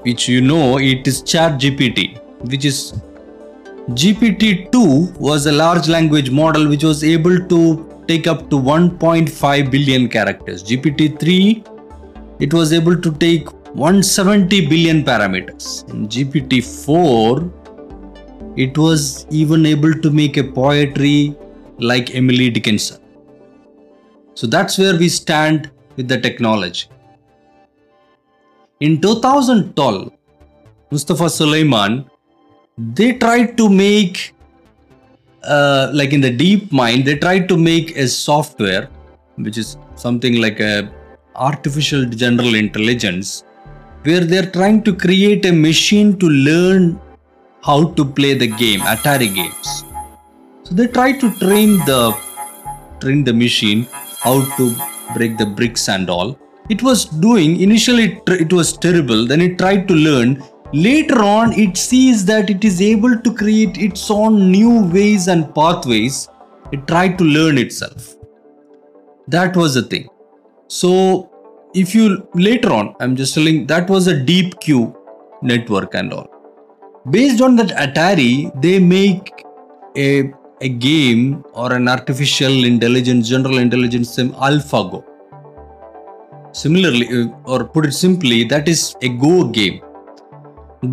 which 0.02 0.28
you 0.28 0.40
know 0.40 0.78
it 0.78 1.06
is 1.06 1.22
Chat 1.22 1.60
GPT, 1.60 2.18
which 2.50 2.64
is 2.64 2.94
GPT-2 3.90 5.16
was 5.18 5.46
a 5.46 5.52
large 5.52 5.88
language 5.88 6.30
model 6.30 6.68
which 6.68 6.84
was 6.84 7.02
able 7.02 7.38
to 7.48 8.02
take 8.06 8.26
up 8.26 8.50
to 8.50 8.56
1.5 8.56 9.70
billion 9.70 10.08
characters. 10.08 10.62
GPT-3 10.62 11.66
it 12.40 12.54
was 12.54 12.72
able 12.72 12.96
to 13.00 13.12
take 13.12 13.50
170 13.74 14.66
billion 14.68 15.02
parameters. 15.02 15.88
In 15.90 16.06
GPT-4 16.08 17.50
it 18.56 18.76
was 18.76 19.26
even 19.30 19.64
able 19.66 19.94
to 19.94 20.10
make 20.10 20.36
a 20.36 20.44
poetry 20.44 21.34
like 21.78 22.14
Emily 22.14 22.50
Dickinson. 22.50 22.98
So 24.38 24.46
that's 24.46 24.78
where 24.78 24.96
we 24.96 25.08
stand 25.08 25.68
with 25.96 26.06
the 26.06 26.20
technology. 26.20 26.86
In 28.78 29.00
2012, 29.00 30.12
Mustafa 30.92 31.24
Suleyman 31.24 32.08
they 32.78 33.14
tried 33.14 33.56
to 33.56 33.68
make 33.68 34.34
uh, 35.42 35.90
like 35.92 36.12
in 36.12 36.20
the 36.20 36.30
DeepMind, 36.30 37.04
they 37.04 37.16
tried 37.16 37.48
to 37.48 37.56
make 37.56 37.96
a 37.96 38.06
software 38.06 38.88
which 39.34 39.58
is 39.58 39.76
something 39.96 40.40
like 40.40 40.60
a 40.60 40.88
artificial 41.34 42.04
general 42.04 42.54
intelligence 42.54 43.42
where 44.04 44.20
they're 44.20 44.50
trying 44.58 44.82
to 44.84 44.94
create 44.94 45.44
a 45.46 45.52
machine 45.52 46.16
to 46.16 46.28
learn 46.28 47.00
how 47.64 47.80
to 47.98 48.04
play 48.04 48.34
the 48.34 48.46
game 48.46 48.80
atari 48.94 49.34
games 49.34 49.68
so 50.62 50.74
they 50.80 50.86
tried 50.86 51.18
to 51.24 51.30
train 51.44 51.78
the 51.90 52.00
train 53.00 53.24
the 53.24 53.32
machine 53.32 53.86
how 54.20 54.36
to 54.56 54.74
break 55.14 55.38
the 55.38 55.46
bricks 55.46 55.88
and 55.88 56.10
all 56.10 56.38
it 56.68 56.82
was 56.82 57.06
doing 57.26 57.60
initially 57.60 58.20
it 58.46 58.52
was 58.52 58.76
terrible 58.76 59.26
then 59.26 59.40
it 59.40 59.58
tried 59.58 59.86
to 59.88 59.94
learn 59.94 60.42
Later 60.72 61.22
on, 61.22 61.54
it 61.54 61.78
sees 61.78 62.26
that 62.26 62.50
it 62.50 62.62
is 62.62 62.82
able 62.82 63.18
to 63.18 63.34
create 63.34 63.78
its 63.78 64.10
own 64.10 64.50
new 64.50 64.82
ways 64.92 65.26
and 65.26 65.54
pathways. 65.54 66.28
It 66.72 66.86
tried 66.86 67.16
to 67.18 67.24
learn 67.24 67.56
itself. 67.56 68.16
That 69.28 69.56
was 69.56 69.74
the 69.74 69.82
thing. 69.82 70.08
So, 70.66 71.30
if 71.74 71.94
you 71.94 72.28
later 72.34 72.70
on, 72.70 72.94
I'm 73.00 73.16
just 73.16 73.34
telling 73.34 73.66
that 73.68 73.88
was 73.88 74.08
a 74.08 74.22
Deep 74.22 74.60
Q-Network 74.60 75.94
and 75.94 76.12
all. 76.12 76.28
Based 77.08 77.40
on 77.40 77.56
that 77.56 77.68
Atari, 77.68 78.52
they 78.60 78.78
make 78.78 79.32
a, 79.96 80.30
a 80.60 80.68
game 80.68 81.44
or 81.52 81.72
an 81.72 81.88
artificial 81.88 82.64
intelligence, 82.64 83.28
general 83.28 83.58
intelligence 83.58 84.10
sim 84.14 84.32
AlphaGo. 84.32 85.04
Similarly, 86.52 87.08
uh, 87.08 87.28
or 87.44 87.64
put 87.64 87.86
it 87.86 87.92
simply, 87.92 88.44
that 88.44 88.68
is 88.68 88.96
a 89.02 89.08
Go 89.08 89.44
game 89.44 89.80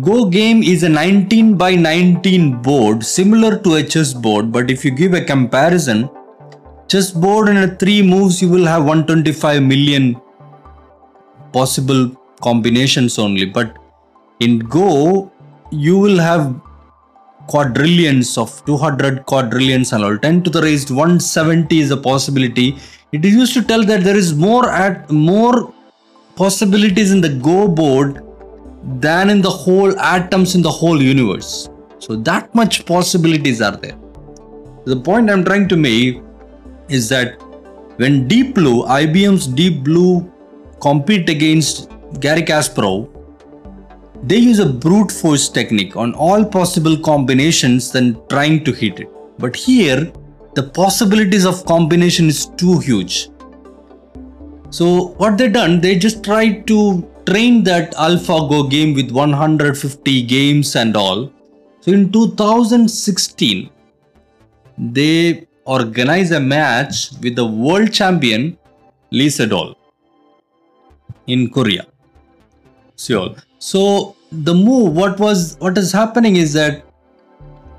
Go 0.02 0.24
game 0.28 0.64
is 0.64 0.82
a 0.82 0.88
19 0.88 1.56
by 1.56 1.76
19 1.76 2.60
board 2.60 3.04
similar 3.04 3.56
to 3.58 3.74
a 3.74 3.84
chess 3.84 4.12
board 4.12 4.50
but 4.50 4.68
if 4.68 4.84
you 4.84 4.90
give 4.90 5.14
a 5.14 5.20
comparison 5.20 6.10
chess 6.88 7.12
board 7.12 7.48
in 7.48 7.76
3 7.76 8.02
moves 8.02 8.42
you 8.42 8.48
will 8.48 8.66
have 8.66 8.84
125 8.84 9.62
million 9.62 10.20
possible 11.52 12.10
combinations 12.42 13.16
only 13.16 13.44
but 13.44 13.78
in 14.40 14.58
Go 14.58 15.30
you 15.70 15.96
will 15.96 16.18
have 16.18 16.60
quadrillions 17.46 18.36
of 18.38 18.64
200 18.66 19.24
quadrillions 19.26 19.92
and 19.92 20.04
all 20.04 20.18
10 20.18 20.42
to 20.44 20.50
the 20.50 20.62
raised 20.62 20.90
170 20.90 21.78
is 21.78 21.90
a 21.90 21.96
possibility 21.96 22.76
it 23.12 23.24
is 23.24 23.34
used 23.34 23.54
to 23.54 23.62
tell 23.62 23.84
that 23.84 24.02
there 24.02 24.16
is 24.16 24.34
more 24.34 24.68
at 24.70 25.10
more 25.10 25.72
possibilities 26.34 27.12
in 27.12 27.20
the 27.20 27.28
Go 27.28 27.66
board 27.66 28.22
than 29.00 29.30
in 29.30 29.40
the 29.40 29.50
whole 29.50 29.98
atoms 29.98 30.54
in 30.54 30.62
the 30.62 30.70
whole 30.70 31.00
universe. 31.02 31.68
So 31.98 32.16
that 32.16 32.54
much 32.54 32.84
possibilities 32.84 33.62
are 33.62 33.76
there. 33.76 33.98
The 34.84 34.96
point 34.96 35.30
I'm 35.30 35.44
trying 35.44 35.68
to 35.68 35.76
make 35.76 36.22
is 36.88 37.08
that 37.08 37.40
when 37.96 38.28
Deep 38.28 38.54
Blue, 38.54 38.84
IBM's 38.84 39.46
Deep 39.46 39.82
Blue 39.82 40.30
compete 40.80 41.28
against 41.28 41.90
Garry 42.20 42.42
Kasparov, 42.42 43.08
they 44.26 44.38
use 44.38 44.58
a 44.58 44.66
brute 44.66 45.12
force 45.12 45.48
technique 45.48 45.96
on 45.96 46.12
all 46.14 46.44
possible 46.44 46.96
combinations 46.98 47.92
than 47.92 48.20
trying 48.28 48.64
to 48.64 48.72
hit 48.72 48.98
it. 48.98 49.08
But 49.38 49.54
here, 49.54 50.12
the 50.54 50.64
possibilities 50.64 51.44
of 51.46 51.64
combination 51.64 52.26
is 52.26 52.46
too 52.46 52.80
huge. 52.80 53.28
So 54.70 55.14
what 55.18 55.38
they 55.38 55.48
done, 55.48 55.80
they 55.80 55.96
just 55.96 56.24
tried 56.24 56.66
to 56.66 57.08
train 57.24 57.62
that 57.64 57.94
AlphaGo 57.94 58.68
game 58.70 58.94
with 58.94 59.12
150 59.12 60.22
games 60.22 60.74
and 60.74 60.96
all. 60.96 61.32
So 61.80 61.92
in 61.92 62.10
2016, 62.10 63.70
they 64.76 65.46
organize 65.64 66.32
a 66.32 66.40
match 66.40 67.12
with 67.22 67.36
the 67.36 67.46
world 67.46 67.92
champion 67.92 68.58
Lee 69.12 69.28
Sedol 69.28 69.76
in 71.28 71.48
Korea, 71.48 71.86
Seoul. 72.96 73.36
So 73.58 74.15
the 74.30 74.54
move, 74.54 74.94
what 74.94 75.18
was 75.18 75.56
what 75.58 75.78
is 75.78 75.92
happening 75.92 76.36
is 76.36 76.52
that 76.52 76.84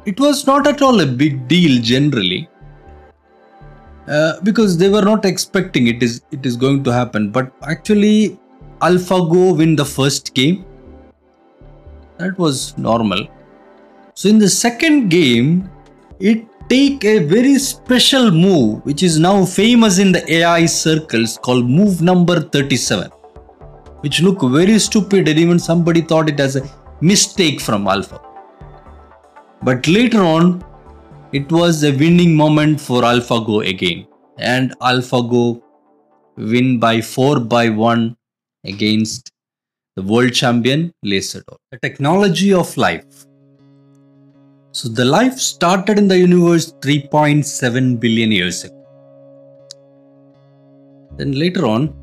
it 0.05 0.19
was 0.19 0.47
not 0.47 0.67
at 0.67 0.81
all 0.81 1.01
a 1.01 1.05
big 1.05 1.47
deal 1.47 1.81
generally. 1.81 2.49
Uh, 4.07 4.39
because 4.41 4.77
they 4.77 4.87
were 4.89 5.01
not 5.01 5.25
expecting 5.25 5.87
it 5.87 6.01
is 6.01 6.21
it 6.31 6.45
is 6.45 6.55
going 6.55 6.81
to 6.81 6.93
happen 6.93 7.29
but 7.29 7.51
actually 7.63 8.39
AlphaGo 8.79 9.57
win 9.57 9.75
the 9.75 9.83
first 9.83 10.33
game. 10.33 10.63
That 12.17 12.37
was 12.39 12.77
normal. 12.77 13.27
So 14.13 14.29
in 14.29 14.39
the 14.39 14.49
second 14.49 15.09
game, 15.09 15.69
it 16.19 16.47
take 16.69 17.03
a 17.05 17.19
very 17.19 17.57
special 17.59 18.31
move 18.31 18.85
which 18.85 19.03
is 19.03 19.19
now 19.19 19.45
famous 19.45 19.99
in 19.99 20.11
the 20.11 20.23
AI 20.33 20.65
circles 20.65 21.37
called 21.37 21.69
move 21.69 22.01
number 22.01 22.41
37 22.41 23.11
which 24.07 24.21
look 24.21 24.41
very 24.57 24.79
stupid 24.79 25.27
and 25.27 25.37
even 25.37 25.59
somebody 25.59 26.01
thought 26.01 26.29
it 26.29 26.39
as 26.39 26.55
a 26.55 26.63
mistake 27.01 27.59
from 27.59 27.87
Alpha. 27.87 28.19
But 29.63 29.87
later 29.87 30.21
on, 30.23 30.63
it 31.33 31.51
was 31.51 31.83
a 31.83 31.91
winning 31.91 32.35
moment 32.35 32.79
for 32.79 33.01
AlphaGo 33.01 33.67
again. 33.69 34.07
and 34.37 34.73
AlphaGo 34.79 35.61
win 36.37 36.79
by 36.79 37.01
4 37.01 37.39
by 37.39 37.69
1 37.69 38.15
against 38.65 39.31
the 39.95 40.03
world 40.03 40.33
champion 40.33 40.93
Lee 41.03 41.19
Sedol. 41.19 41.57
The 41.71 41.79
technology 41.79 42.53
of 42.53 42.75
life. 42.77 43.25
So 44.71 44.89
the 44.89 45.05
life 45.05 45.39
started 45.39 45.97
in 45.97 46.07
the 46.07 46.19
universe 46.19 46.71
3.7 46.81 47.99
billion 47.99 48.31
years 48.31 48.63
ago. 48.63 48.75
Then 51.17 51.31
later 51.31 51.65
on, 51.65 51.95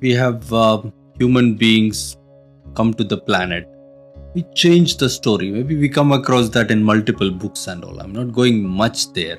we 0.00 0.12
have 0.12 0.52
uh, 0.52 0.82
human 1.22 1.54
beings 1.62 2.16
come 2.76 2.92
to 2.98 3.04
the 3.12 3.18
planet. 3.28 3.64
We 4.34 4.42
change 4.62 4.96
the 5.02 5.08
story. 5.18 5.48
Maybe 5.56 5.76
we 5.82 5.88
come 5.88 6.12
across 6.18 6.48
that 6.56 6.70
in 6.74 6.82
multiple 6.92 7.30
books 7.30 7.66
and 7.72 7.84
all. 7.84 7.98
I'm 8.00 8.14
not 8.20 8.32
going 8.32 8.56
much 8.82 9.12
there. 9.18 9.38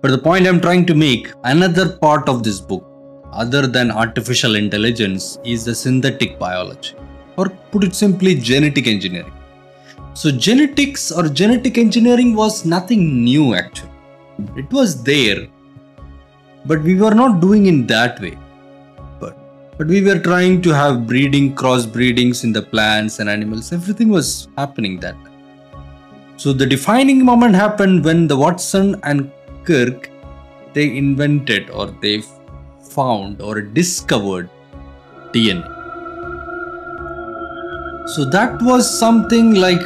But 0.00 0.10
the 0.12 0.22
point 0.26 0.46
I'm 0.46 0.60
trying 0.60 0.86
to 0.90 0.94
make, 0.94 1.32
another 1.44 1.86
part 2.04 2.28
of 2.28 2.44
this 2.46 2.60
book, 2.60 2.84
other 3.32 3.66
than 3.66 3.90
artificial 3.90 4.54
intelligence, 4.54 5.38
is 5.44 5.64
the 5.64 5.74
synthetic 5.74 6.38
biology. 6.38 6.94
Or 7.36 7.48
put 7.72 7.84
it 7.84 7.94
simply, 7.94 8.34
genetic 8.36 8.86
engineering. 8.86 9.32
So, 10.14 10.30
genetics 10.30 11.12
or 11.12 11.24
genetic 11.40 11.76
engineering 11.76 12.34
was 12.34 12.64
nothing 12.64 13.02
new 13.24 13.54
actually. 13.54 13.90
It 14.56 14.70
was 14.70 15.02
there, 15.02 15.48
but 16.64 16.82
we 16.82 16.94
were 16.94 17.14
not 17.22 17.40
doing 17.40 17.66
in 17.66 17.86
that 17.88 18.20
way. 18.20 18.38
But, 19.78 19.88
we 19.88 20.02
were 20.02 20.18
trying 20.18 20.62
to 20.62 20.74
have 20.74 21.06
breeding, 21.06 21.54
cross 21.54 21.86
breedings 21.86 22.44
in 22.44 22.52
the 22.52 22.62
plants 22.62 23.18
and 23.18 23.28
animals. 23.28 23.72
Everything 23.72 24.08
was 24.08 24.48
happening 24.56 24.98
that. 25.00 25.16
So, 26.36 26.52
the 26.52 26.66
defining 26.66 27.24
moment 27.24 27.54
happened 27.54 28.04
when 28.04 28.26
the 28.26 28.36
Watson 28.36 28.98
and 29.02 29.30
Crick 29.64 30.10
they 30.76 30.94
invented 30.94 31.70
or 31.70 31.86
they 32.02 32.22
found 32.90 33.40
or 33.40 33.62
discovered 33.62 34.50
DNA. 35.32 35.72
So 38.14 38.24
that 38.26 38.60
was 38.62 38.86
something 38.98 39.54
like 39.54 39.80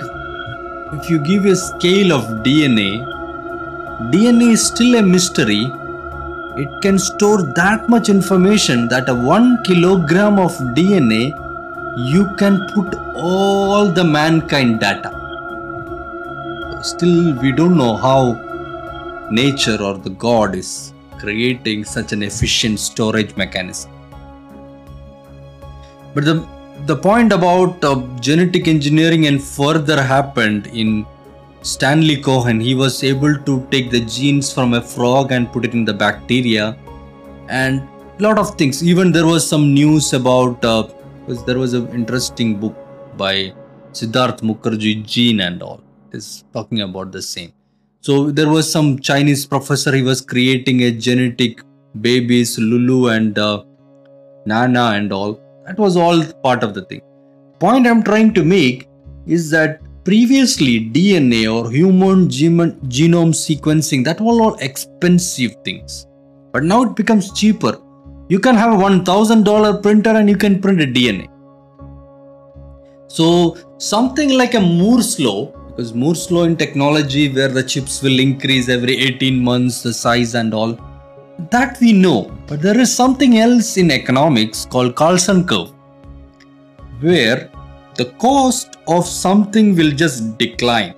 if 0.95 1.09
you 1.09 1.19
give 1.25 1.47
a 1.47 1.55
scale 1.55 2.13
of 2.13 2.25
DNA, 2.47 2.91
DNA 4.13 4.53
is 4.55 4.67
still 4.67 4.97
a 4.97 5.03
mystery. 5.03 5.63
It 6.57 6.83
can 6.83 6.99
store 6.99 7.43
that 7.43 7.89
much 7.89 8.09
information 8.09 8.89
that 8.89 9.09
a 9.09 9.15
one 9.15 9.63
kilogram 9.63 10.39
of 10.39 10.53
DNA 10.75 11.33
you 12.09 12.27
can 12.37 12.67
put 12.75 12.95
all 13.15 13.89
the 13.89 14.05
mankind 14.05 14.81
data. 14.81 15.11
Still, 16.83 17.35
we 17.41 17.53
don't 17.53 17.77
know 17.77 17.97
how 17.97 19.29
nature 19.31 19.81
or 19.81 19.99
the 19.99 20.11
God 20.11 20.55
is 20.55 20.93
creating 21.19 21.85
such 21.85 22.13
an 22.13 22.23
efficient 22.23 22.81
storage 22.81 23.37
mechanism. 23.37 23.91
But 26.15 26.25
the 26.25 26.47
the 26.87 26.97
point 26.97 27.33
about 27.33 27.85
uh, 27.85 27.97
genetic 28.21 28.67
engineering 28.67 29.27
and 29.27 29.43
further 29.43 30.03
happened 30.03 30.67
in 30.69 31.05
Stanley 31.63 32.21
Cohen. 32.21 32.61
He 32.61 32.75
was 32.75 33.03
able 33.05 33.37
to 33.37 33.67
take 33.71 33.91
the 33.91 34.01
genes 34.01 34.53
from 34.53 34.75
a 34.75 34.83
frog 34.83 35.33
and 35.33 35.53
put 35.53 35.65
it 35.65 35.75
in 35.75 35.85
the 35.85 35.93
bacteria, 35.93 36.77
and 37.49 37.81
a 38.19 38.23
lot 38.23 38.39
of 38.39 38.57
things. 38.57 38.83
Even 38.83 39.13
there 39.13 39.27
was 39.27 39.47
some 39.47 39.75
news 39.75 40.13
about 40.13 40.65
uh, 40.65 40.89
there 41.47 41.59
was 41.59 41.75
an 41.75 41.89
interesting 41.89 42.59
book 42.59 42.77
by 43.17 43.53
Siddharth 43.93 44.41
Mukherjee, 44.41 45.07
Gene 45.07 45.41
and 45.41 45.63
all 45.63 45.83
is 46.13 46.45
talking 46.53 46.81
about 46.81 47.13
the 47.13 47.23
same. 47.23 47.53
So 48.01 48.31
there 48.31 48.49
was 48.49 48.71
some 48.71 48.99
Chinese 48.99 49.45
professor. 49.45 49.95
He 49.95 50.03
was 50.03 50.21
creating 50.21 50.83
a 50.83 50.91
genetic 50.91 51.61
babies, 52.01 52.59
Lulu 52.59 53.09
and 53.09 53.39
uh, 53.39 53.65
Nana 54.47 54.93
and 54.95 55.13
all 55.13 55.41
that 55.67 55.79
was 55.79 55.97
all 55.97 56.25
part 56.43 56.63
of 56.63 56.75
the 56.75 56.83
thing. 56.87 57.03
Point 57.59 57.87
I'm 57.87 58.03
trying 58.03 58.33
to 58.35 58.43
make 58.43 58.89
is 59.27 59.51
that 59.51 59.81
previously 60.05 60.91
DNA 60.91 61.53
or 61.53 61.71
human 61.71 62.29
genome 62.29 63.35
sequencing 63.35 64.05
that 64.05 64.21
were 64.21 64.41
all 64.43 64.55
expensive 64.57 65.55
things, 65.65 66.07
but 66.53 66.65
now 66.65 66.83
it 66.83 66.97
becomes 66.97 67.33
cheaper. 67.33 67.79
You 68.29 68.39
can 68.39 68.55
have 68.55 68.73
a 68.73 68.77
one 68.77 69.05
thousand 69.05 69.45
dollar 69.45 69.81
printer 69.81 70.11
and 70.11 70.29
you 70.29 70.37
can 70.37 70.61
print 70.61 70.81
a 70.81 70.87
DNA. 70.87 71.29
So 73.09 73.57
something 73.79 74.31
like 74.31 74.55
a 74.55 74.61
Moore's 74.61 75.19
law, 75.19 75.47
because 75.69 75.93
Moore's 75.93 76.31
law 76.31 76.45
in 76.45 76.57
technology 76.57 77.33
where 77.33 77.49
the 77.49 77.63
chips 77.63 78.03
will 78.03 78.21
increase 78.21 78.69
every 78.69 78.97
18 78.97 79.43
months, 79.43 79.83
the 79.83 79.93
size 79.93 80.35
and 80.35 80.55
all 80.55 80.79
that 81.51 81.79
we 81.81 81.93
know, 81.93 82.31
but 82.47 82.61
there 82.61 82.79
is 82.79 82.95
something 82.95 83.39
else 83.39 83.77
in 83.77 83.91
economics 83.91 84.65
called 84.65 84.95
Carlson 84.95 85.47
curve, 85.47 85.71
where 87.01 87.51
the 87.97 88.07
cost 88.19 88.77
of 88.89 89.07
something 89.07 89.75
will 89.77 89.91
just 89.91 90.39
decline. 90.39 90.95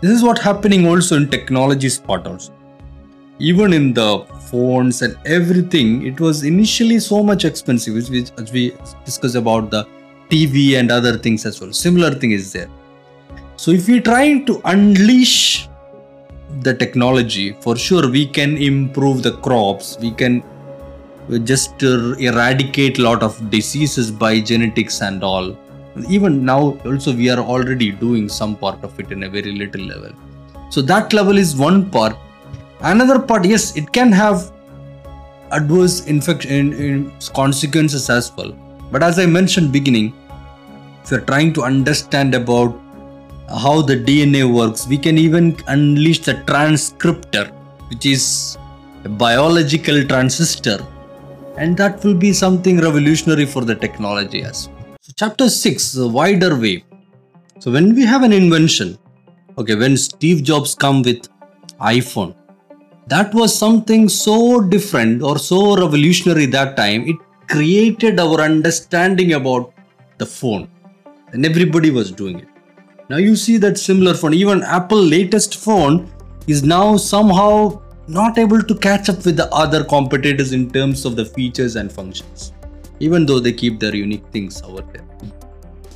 This 0.00 0.10
is 0.10 0.22
what 0.22 0.38
happening 0.38 0.86
also 0.86 1.16
in 1.16 1.28
technology 1.28 1.90
part 2.06 2.26
also. 2.26 2.52
Even 3.38 3.72
in 3.72 3.92
the 3.92 4.24
phones 4.50 5.02
and 5.02 5.16
everything, 5.26 6.06
it 6.06 6.20
was 6.20 6.42
initially 6.44 6.98
so 6.98 7.22
much 7.22 7.44
expensive, 7.44 7.94
which 7.94 8.30
as 8.38 8.52
we 8.52 8.74
discussed 9.04 9.34
about 9.36 9.70
the 9.70 9.86
TV 10.30 10.78
and 10.78 10.90
other 10.90 11.18
things 11.18 11.44
as 11.44 11.60
well. 11.60 11.72
Similar 11.72 12.14
thing 12.14 12.30
is 12.30 12.52
there. 12.52 12.68
So 13.56 13.70
if 13.70 13.88
we're 13.88 14.02
trying 14.02 14.44
to 14.46 14.60
unleash 14.64 15.68
the 16.60 16.74
technology 16.74 17.56
for 17.60 17.76
sure 17.76 18.08
we 18.08 18.26
can 18.26 18.56
improve 18.56 19.22
the 19.22 19.32
crops 19.38 19.98
we 20.00 20.10
can 20.10 20.42
just 21.44 21.82
uh, 21.82 22.14
eradicate 22.14 22.98
lot 22.98 23.22
of 23.22 23.50
diseases 23.50 24.10
by 24.10 24.40
genetics 24.40 25.00
and 25.02 25.22
all. 25.24 25.56
Even 26.08 26.44
now 26.44 26.78
also 26.84 27.14
we 27.14 27.30
are 27.30 27.38
already 27.38 27.90
doing 27.90 28.28
some 28.28 28.56
part 28.56 28.82
of 28.84 28.98
it 29.00 29.10
in 29.10 29.22
a 29.24 29.28
very 29.28 29.52
little 29.52 29.80
level. 29.80 30.12
So 30.70 30.82
that 30.82 31.12
level 31.12 31.38
is 31.38 31.56
one 31.56 31.90
part. 31.90 32.16
Another 32.80 33.18
part 33.18 33.44
yes 33.44 33.76
it 33.76 33.92
can 33.92 34.12
have 34.12 34.52
adverse 35.50 36.06
infection 36.06 37.12
consequences 37.34 38.10
as 38.10 38.32
well. 38.36 38.52
But 38.92 39.02
as 39.02 39.18
i 39.18 39.26
mentioned 39.26 39.72
beginning 39.72 40.12
if 41.02 41.10
you're 41.10 41.20
trying 41.20 41.52
to 41.54 41.62
understand 41.62 42.34
about 42.34 42.80
how 43.48 43.80
the 43.80 43.96
DNA 43.96 44.52
works. 44.52 44.86
We 44.86 44.98
can 44.98 45.18
even 45.18 45.56
unleash 45.68 46.20
the 46.20 46.34
transcriptor, 46.34 47.48
which 47.88 48.06
is 48.06 48.58
a 49.04 49.08
biological 49.08 50.04
transistor, 50.04 50.84
and 51.56 51.76
that 51.76 52.02
will 52.04 52.14
be 52.14 52.32
something 52.32 52.80
revolutionary 52.80 53.46
for 53.46 53.64
the 53.64 53.74
technology 53.74 54.42
as 54.42 54.68
well. 54.68 54.96
So, 55.00 55.12
chapter 55.16 55.48
6 55.48 55.92
the 55.92 56.08
wider 56.08 56.58
way. 56.58 56.84
So, 57.58 57.70
when 57.70 57.94
we 57.94 58.04
have 58.04 58.22
an 58.22 58.32
invention, 58.32 58.98
okay, 59.58 59.74
when 59.74 59.96
Steve 59.96 60.42
Jobs 60.42 60.74
come 60.74 61.02
with 61.02 61.28
iPhone, 61.80 62.34
that 63.06 63.32
was 63.34 63.56
something 63.56 64.08
so 64.08 64.60
different 64.60 65.22
or 65.22 65.38
so 65.38 65.76
revolutionary 65.76 66.46
that 66.46 66.76
time. 66.76 67.08
It 67.08 67.16
created 67.48 68.18
our 68.18 68.40
understanding 68.40 69.34
about 69.34 69.72
the 70.18 70.26
phone, 70.26 70.68
and 71.32 71.46
everybody 71.46 71.90
was 71.90 72.10
doing 72.10 72.40
it 72.40 72.48
now 73.08 73.18
you 73.18 73.36
see 73.36 73.56
that 73.58 73.78
similar 73.78 74.14
phone, 74.14 74.34
even 74.34 74.62
Apple 74.64 75.00
latest 75.00 75.56
phone 75.56 76.10
is 76.48 76.64
now 76.64 76.96
somehow 76.96 77.80
not 78.08 78.38
able 78.38 78.62
to 78.62 78.74
catch 78.74 79.08
up 79.08 79.24
with 79.24 79.36
the 79.36 79.52
other 79.52 79.84
competitors 79.84 80.52
in 80.52 80.70
terms 80.70 81.04
of 81.04 81.16
the 81.16 81.24
features 81.24 81.76
and 81.76 81.90
functions, 81.90 82.52
even 83.00 83.26
though 83.26 83.40
they 83.40 83.52
keep 83.52 83.80
their 83.80 83.94
unique 83.94 84.24
things 84.32 84.62
over 84.62 84.82
there. 84.82 85.04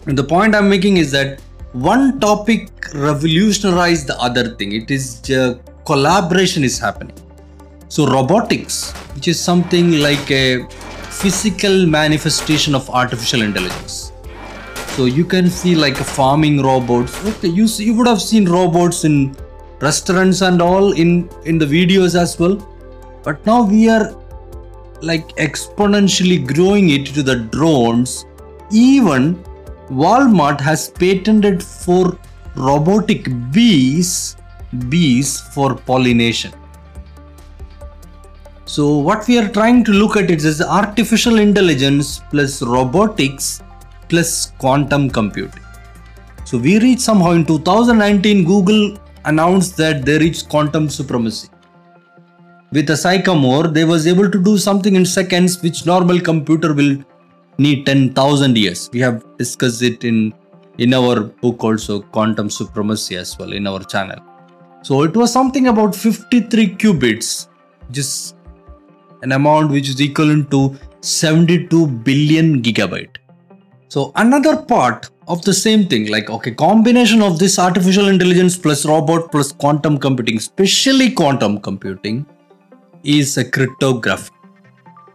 And 0.06 0.18
the 0.18 0.24
point 0.24 0.54
I'm 0.54 0.68
making 0.68 0.96
is 0.96 1.10
that 1.12 1.40
one 1.72 2.18
topic 2.20 2.70
revolutionized 2.94 4.06
the 4.06 4.18
other 4.20 4.56
thing. 4.56 4.72
It 4.72 4.90
is 4.90 5.30
uh, 5.30 5.58
collaboration 5.86 6.64
is 6.64 6.78
happening. 6.78 7.16
So 7.88 8.06
robotics, 8.06 8.92
which 9.14 9.28
is 9.28 9.38
something 9.38 10.00
like 10.00 10.30
a 10.30 10.66
physical 11.10 11.86
manifestation 11.86 12.74
of 12.74 12.88
artificial 12.90 13.42
intelligence 13.42 14.10
so 14.96 15.04
you 15.04 15.24
can 15.24 15.48
see 15.48 15.74
like 15.74 15.96
farming 15.96 16.62
robots 16.62 17.24
okay 17.24 17.48
you 17.48 17.66
see, 17.68 17.84
you 17.84 17.94
would 17.94 18.06
have 18.06 18.20
seen 18.20 18.48
robots 18.48 19.04
in 19.04 19.34
restaurants 19.80 20.42
and 20.42 20.60
all 20.62 20.92
in 20.92 21.28
in 21.44 21.58
the 21.58 21.66
videos 21.66 22.18
as 22.20 22.38
well. 22.38 22.56
But 23.22 23.44
now 23.46 23.62
we 23.62 23.88
are 23.88 24.14
like 25.02 25.28
exponentially 25.36 26.46
growing 26.54 26.90
it 26.90 27.06
to 27.14 27.22
the 27.22 27.36
drones. 27.36 28.24
Even 28.70 29.42
walmart 29.90 30.60
has 30.60 30.88
patented 30.88 31.62
for 31.62 32.16
robotic 32.54 33.28
bees 33.52 34.36
bees 34.88 35.40
for 35.40 35.74
pollination. 35.74 36.52
So 38.66 38.98
what 38.98 39.26
we 39.26 39.36
are 39.38 39.48
trying 39.48 39.82
to 39.84 39.92
look 39.92 40.16
at 40.16 40.30
it 40.30 40.44
is 40.44 40.62
artificial 40.62 41.40
intelligence 41.40 42.20
plus 42.30 42.62
robotics 42.62 43.62
plus 44.08 44.52
quantum 44.58 45.10
computing. 45.10 45.64
So 46.44 46.58
we 46.58 46.78
reached 46.78 47.00
somehow 47.00 47.32
in 47.32 47.44
2019, 47.44 48.44
Google 48.44 48.96
announced 49.24 49.76
that 49.76 50.04
they 50.04 50.18
reached 50.18 50.48
quantum 50.48 50.88
supremacy. 50.88 51.48
with 52.72 52.90
a 52.90 52.96
sycamore 52.96 53.66
they 53.76 53.84
was 53.84 54.06
able 54.06 54.30
to 54.30 54.40
do 54.48 54.56
something 54.56 54.94
in 54.98 55.04
seconds 55.04 55.60
which 55.62 55.86
normal 55.86 56.20
computer 56.20 56.72
will 56.72 56.96
need 57.58 57.84
10000 57.84 58.56
years. 58.56 58.88
We 58.92 59.00
have 59.00 59.24
discussed 59.36 59.82
it 59.82 60.04
in 60.04 60.32
in 60.78 60.94
our 60.94 61.24
book 61.42 61.64
also 61.64 62.00
quantum 62.00 62.48
supremacy 62.48 63.16
as 63.16 63.38
well 63.38 63.52
in 63.52 63.66
our 63.66 63.82
channel. 63.94 64.20
So 64.82 65.02
it 65.02 65.16
was 65.16 65.32
something 65.32 65.66
about 65.66 65.94
53 65.94 66.76
qubits 66.76 67.48
just 67.90 68.36
an 69.22 69.32
amount 69.32 69.72
which 69.72 69.88
is 69.88 70.00
equivalent 70.00 70.50
to 70.52 70.76
72 71.00 71.86
billion 72.08 72.62
gigabyte 72.62 73.16
so 73.94 74.10
another 74.24 74.56
part 74.74 75.10
of 75.34 75.44
the 75.46 75.56
same 75.66 75.82
thing 75.92 76.04
like 76.16 76.28
okay 76.36 76.52
combination 76.66 77.22
of 77.28 77.38
this 77.44 77.58
artificial 77.68 78.08
intelligence 78.16 78.56
plus 78.66 78.84
robot 78.92 79.30
plus 79.32 79.52
quantum 79.64 79.96
computing 80.06 80.38
especially 80.44 81.08
quantum 81.22 81.60
computing 81.68 82.20
is 83.02 83.36
a 83.38 83.44
cryptography. 83.44 84.30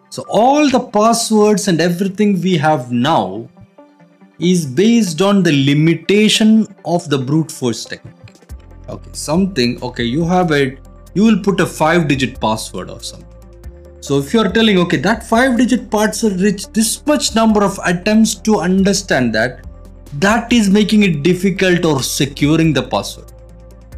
So 0.10 0.26
all 0.30 0.70
the 0.70 0.80
passwords 0.80 1.68
and 1.68 1.82
everything 1.82 2.42
we 2.42 2.58
have 2.58 2.92
now 2.92 3.50
is 4.40 4.66
based 4.66 5.22
on 5.22 5.44
the 5.44 5.52
limitation 5.66 6.68
of 6.86 7.10
the 7.10 7.18
brute 7.18 7.52
force 7.52 7.86
technique. 7.86 8.16
Okay, 8.90 9.10
something, 9.14 9.82
okay, 9.82 10.04
you 10.04 10.24
have 10.24 10.52
it, 10.52 10.80
you 11.14 11.24
will 11.24 11.42
put 11.42 11.60
a 11.60 11.66
five 11.66 12.08
digit 12.08 12.40
password 12.40 12.90
or 12.90 13.00
something. 13.02 13.35
So 14.06 14.20
if 14.20 14.36
you 14.36 14.40
are 14.40 14.52
telling, 14.52 14.78
okay, 14.78 14.98
that 14.98 15.24
five 15.24 15.58
digit 15.58 15.90
parts 15.90 16.22
password 16.22 16.40
reach 16.40 16.68
this 16.68 17.04
much 17.08 17.34
number 17.34 17.64
of 17.64 17.80
attempts 17.84 18.36
to 18.48 18.60
understand 18.60 19.34
that, 19.34 19.66
that 20.20 20.54
is 20.54 20.70
making 20.70 21.02
it 21.02 21.24
difficult 21.24 21.84
or 21.84 22.04
securing 22.04 22.72
the 22.72 22.84
password. 22.84 23.32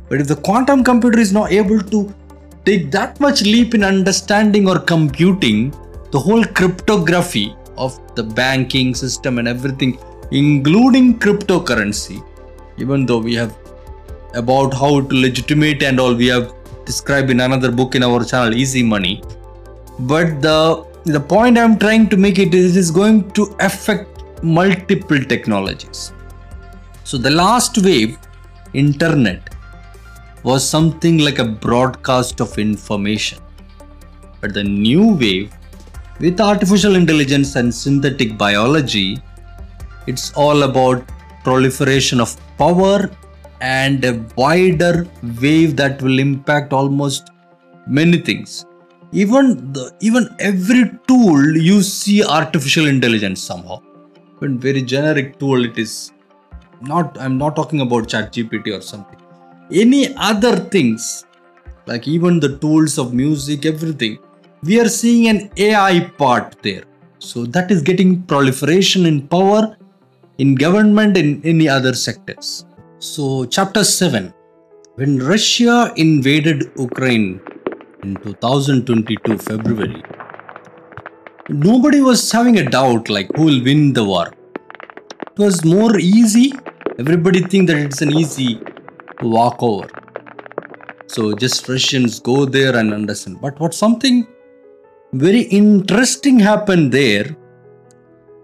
But 0.08 0.22
if 0.22 0.30
the 0.30 0.38
quantum 0.38 0.82
computer 0.82 1.20
is 1.20 1.34
not 1.34 1.52
able 1.52 1.82
to 1.82 2.15
take 2.63 2.89
that 2.91 3.20
much 3.20 3.41
leap 3.41 3.76
in 3.76 3.84
understanding 3.84 4.70
or 4.70 4.80
computing 4.80 5.72
the 6.12 6.20
whole 6.20 6.46
cryptography 6.46 7.54
of 7.76 8.00
the 8.15 8.24
banking 8.24 8.96
system 8.96 9.39
and 9.39 9.48
everything, 9.50 10.00
including 10.32 11.20
cryptocurrency, 11.20 12.24
even 12.78 13.06
though 13.06 13.20
we 13.20 13.36
have 13.36 13.58
about 14.36 14.74
how 14.74 15.02
to 15.02 15.15
legitimate 15.15 15.84
and 15.84 16.00
all 16.00 16.15
we 16.15 16.28
have 16.28 16.54
described 16.86 17.30
in 17.30 17.41
another 17.41 17.70
book 17.70 17.93
in 17.96 18.04
our 18.04 18.24
channel, 18.24 18.54
Easy 18.56 18.84
Money. 18.84 19.22
But 20.00 20.42
the 20.42 20.86
the 21.06 21.20
point 21.20 21.58
I'm 21.58 21.80
trying 21.80 22.10
to 22.10 22.18
make 22.18 22.38
it 22.38 22.54
is 22.54 22.76
it 22.76 22.80
is 22.80 22.92
going 22.92 23.32
to 23.32 23.56
affect 23.62 24.44
multiple 24.44 25.24
technologies. 25.24 26.12
So 27.04 27.18
the 27.18 27.32
last 27.32 27.78
wave, 27.84 28.18
internet, 28.74 29.56
was 30.44 30.68
something 30.70 31.18
like 31.18 31.40
a 31.40 31.46
broadcast 31.46 32.42
of 32.42 32.58
information. 32.60 33.40
But 34.42 34.54
the 34.54 34.64
new 34.64 35.16
wave, 35.16 35.52
with 36.20 36.40
artificial 36.40 36.96
intelligence 36.96 37.56
and 37.56 37.74
synthetic 37.74 38.38
biology, 38.38 39.20
it's 40.06 40.32
all 40.34 40.64
about 40.64 41.10
proliferation 41.44 42.22
of 42.22 42.38
power 42.58 43.10
and 43.62 44.06
a 44.06 44.24
wider 44.36 45.08
wave 45.42 45.76
that 45.78 46.02
will 46.02 46.20
impact 46.20 46.72
almost 46.72 47.30
many 47.88 48.18
things 48.18 48.66
even 49.12 49.72
the 49.74 49.96
even 50.02 50.28
every 50.39 50.91
tool 51.08 51.56
you 51.56 51.82
see 51.82 52.24
artificial 52.24 52.88
intelligence 52.88 53.41
somehow. 53.41 53.82
When 54.39 54.60
very 54.60 54.82
generic 54.82 55.39
tool 55.39 55.65
it 55.65 55.78
is 55.78 56.12
not 56.82 57.17
i'm 57.20 57.38
not 57.38 57.56
talking 57.56 57.82
about 57.82 58.08
chat 58.08 58.32
gpt 58.34 58.78
or 58.78 58.82
something. 58.82 59.20
Any 59.72 60.15
other 60.15 60.56
things 60.56 61.26
like 61.86 62.08
even 62.08 62.39
the 62.39 62.58
tools 62.58 62.98
of 62.98 63.13
music 63.13 63.65
everything 63.65 64.20
we 64.63 64.80
are 64.80 64.89
seeing 64.89 65.28
an 65.28 65.50
ai 65.58 66.12
part 66.17 66.56
there. 66.62 66.84
So 67.20 67.46
that 67.46 67.72
is 67.72 67.82
getting 67.82 68.24
proliferation 68.24 69.06
in 69.06 69.28
power 69.28 69.76
in 70.38 70.56
government 70.56 71.17
in 71.17 71.41
any 71.43 71.67
other 71.67 71.93
sectors. 71.93 72.65
So 73.00 73.46
chapter 73.46 73.84
7 73.84 74.34
when 74.96 75.20
russia 75.20 75.93
invaded 75.96 76.72
ukraine 76.86 77.39
in 78.08 78.15
2022 78.24 79.38
february 79.50 80.02
nobody 81.67 82.02
was 82.10 82.24
having 82.38 82.58
a 82.63 82.70
doubt 82.78 83.13
like 83.17 83.30
who 83.36 83.46
will 83.52 83.62
win 83.70 83.84
the 84.00 84.08
war 84.13 84.28
it 85.30 85.46
was 85.46 85.63
more 85.76 85.93
easy 86.15 86.48
everybody 87.04 87.41
think 87.54 87.67
that 87.70 87.78
it's 87.88 88.02
an 88.02 88.13
easy 88.24 88.50
walk 89.22 89.62
over. 89.62 89.88
So 91.08 91.34
just 91.34 91.67
Russians 91.70 92.20
go 92.20 92.46
there 92.46 92.76
and 92.76 92.93
understand. 92.93 93.41
But 93.41 93.60
what 93.60 93.74
something 93.74 94.28
very 95.13 95.41
interesting 95.41 96.39
happened 96.39 96.91
there 96.91 97.36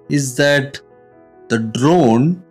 is 0.10 0.36
that 0.38 0.80
the 1.50 1.60
drone, 1.60 2.44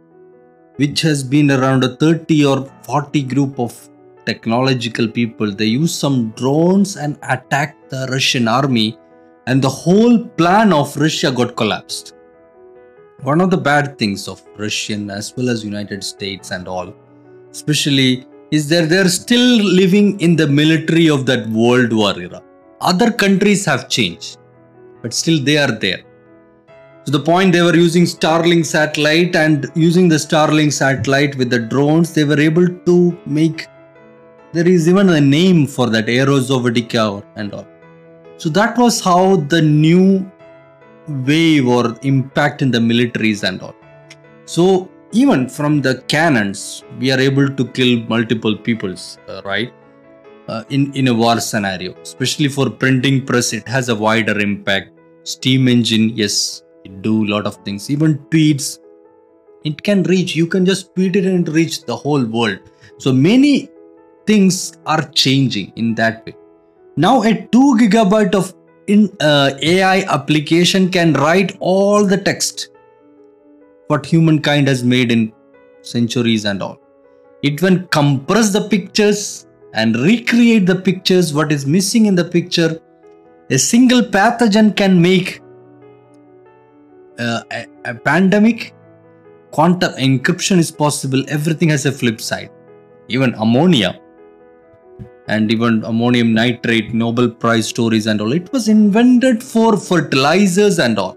which 0.76 1.00
has 1.00 1.22
been 1.22 1.50
around 1.50 1.84
a 1.84 1.96
30 1.96 2.44
or 2.44 2.64
40 2.82 3.22
group 3.22 3.58
of 3.58 3.88
technological 4.26 5.08
people, 5.08 5.52
they 5.52 5.66
use 5.66 5.94
some 5.94 6.30
drones 6.30 6.96
and 6.96 7.18
attacked 7.22 7.90
the 7.90 8.08
Russian 8.10 8.48
army, 8.48 8.98
and 9.46 9.62
the 9.62 9.68
whole 9.68 10.18
plan 10.24 10.72
of 10.72 10.96
Russia 10.96 11.30
got 11.30 11.56
collapsed. 11.56 12.14
One 13.22 13.40
of 13.40 13.50
the 13.50 13.56
bad 13.56 13.98
things 13.98 14.28
of 14.28 14.42
Russian 14.58 15.10
as 15.10 15.34
well 15.36 15.48
as 15.48 15.64
United 15.64 16.02
States 16.02 16.50
and 16.50 16.66
all 16.66 16.92
especially 17.52 18.26
is 18.50 18.68
that 18.68 18.88
they're 18.88 19.08
still 19.08 19.62
living 19.80 20.18
in 20.20 20.36
the 20.36 20.46
military 20.46 21.08
of 21.08 21.26
that 21.26 21.46
World 21.48 21.92
War 21.92 22.18
era. 22.18 22.42
Other 22.80 23.10
countries 23.10 23.64
have 23.64 23.88
changed, 23.88 24.38
but 25.02 25.14
still 25.14 25.42
they 25.42 25.56
are 25.58 25.72
there. 25.72 26.02
To 27.04 27.10
the 27.10 27.20
point 27.20 27.52
they 27.52 27.62
were 27.62 27.74
using 27.74 28.04
Starlink 28.04 28.64
satellite 28.66 29.34
and 29.36 29.70
using 29.74 30.08
the 30.08 30.16
Starlink 30.16 30.72
satellite 30.72 31.36
with 31.36 31.50
the 31.50 31.58
drones, 31.58 32.14
they 32.14 32.24
were 32.24 32.40
able 32.40 32.68
to 32.68 33.18
make. 33.26 33.66
There 34.52 34.68
is 34.68 34.88
even 34.88 35.08
a 35.08 35.20
name 35.20 35.66
for 35.66 35.88
that, 35.90 36.06
Aerorozvidka 36.06 37.24
and 37.36 37.54
all. 37.54 37.66
So 38.36 38.48
that 38.50 38.76
was 38.76 39.00
how 39.00 39.36
the 39.36 39.62
new 39.62 40.30
wave 41.08 41.66
or 41.66 41.96
impact 42.02 42.62
in 42.62 42.70
the 42.70 42.78
militaries 42.78 43.42
and 43.48 43.60
all. 43.62 43.74
So 44.44 44.90
even 45.12 45.46
from 45.46 45.82
the 45.82 45.94
cannons 46.12 46.84
we 46.98 47.10
are 47.12 47.20
able 47.20 47.48
to 47.58 47.64
kill 47.76 48.00
multiple 48.14 48.56
peoples 48.56 49.18
uh, 49.28 49.42
right 49.44 49.72
uh, 50.48 50.64
in 50.70 50.92
in 50.94 51.08
a 51.08 51.14
war 51.14 51.38
scenario 51.38 51.94
especially 52.00 52.48
for 52.48 52.70
printing 52.70 53.24
press 53.26 53.52
it 53.52 53.66
has 53.68 53.90
a 53.90 53.94
wider 53.94 54.38
impact 54.40 54.90
steam 55.22 55.68
engine 55.68 56.08
yes 56.20 56.62
it 56.84 57.02
do 57.02 57.14
a 57.26 57.28
lot 57.34 57.46
of 57.46 57.56
things 57.66 57.90
even 57.90 58.18
tweets 58.30 58.78
it 59.64 59.82
can 59.88 60.02
reach 60.04 60.34
you 60.34 60.46
can 60.46 60.64
just 60.64 60.94
tweet 60.94 61.14
it 61.14 61.26
and 61.26 61.48
reach 61.60 61.84
the 61.90 61.96
whole 62.04 62.24
world 62.24 62.58
so 62.96 63.12
many 63.12 63.68
things 64.32 64.58
are 64.86 65.02
changing 65.24 65.72
in 65.84 65.94
that 66.02 66.26
way 66.26 66.34
now 67.06 67.14
a 67.22 67.32
2 67.60 67.64
gigabyte 67.82 68.36
of 68.42 68.52
in 68.94 69.08
uh, 69.20 69.50
ai 69.72 69.96
application 70.18 70.90
can 70.98 71.12
write 71.24 71.56
all 71.60 72.12
the 72.12 72.20
text 72.30 72.68
what 73.92 74.06
humankind 74.06 74.68
has 74.68 74.82
made 74.82 75.12
in 75.12 75.32
centuries 75.82 76.44
and 76.44 76.62
all. 76.62 76.78
It 77.42 77.58
can 77.58 77.86
compress 77.88 78.52
the 78.52 78.68
pictures 78.68 79.46
and 79.74 79.96
recreate 79.96 80.66
the 80.66 80.76
pictures, 80.76 81.32
what 81.34 81.52
is 81.52 81.66
missing 81.66 82.06
in 82.06 82.14
the 82.14 82.24
picture. 82.24 82.80
A 83.50 83.58
single 83.58 84.02
pathogen 84.02 84.76
can 84.76 85.00
make 85.00 85.40
uh, 87.18 87.42
a, 87.50 87.66
a 87.84 87.94
pandemic. 87.94 88.74
Quantum 89.50 89.92
encryption 89.94 90.58
is 90.58 90.70
possible. 90.70 91.22
Everything 91.28 91.68
has 91.68 91.84
a 91.84 91.92
flip 91.92 92.20
side. 92.20 92.50
Even 93.08 93.34
ammonia 93.34 94.00
and 95.28 95.50
even 95.52 95.84
ammonium 95.84 96.34
nitrate, 96.34 96.92
Nobel 96.92 97.30
Prize 97.30 97.68
stories 97.68 98.06
and 98.06 98.20
all. 98.20 98.32
It 98.32 98.52
was 98.52 98.68
invented 98.68 99.42
for 99.42 99.76
fertilizers 99.76 100.78
and 100.78 100.98
all 100.98 101.16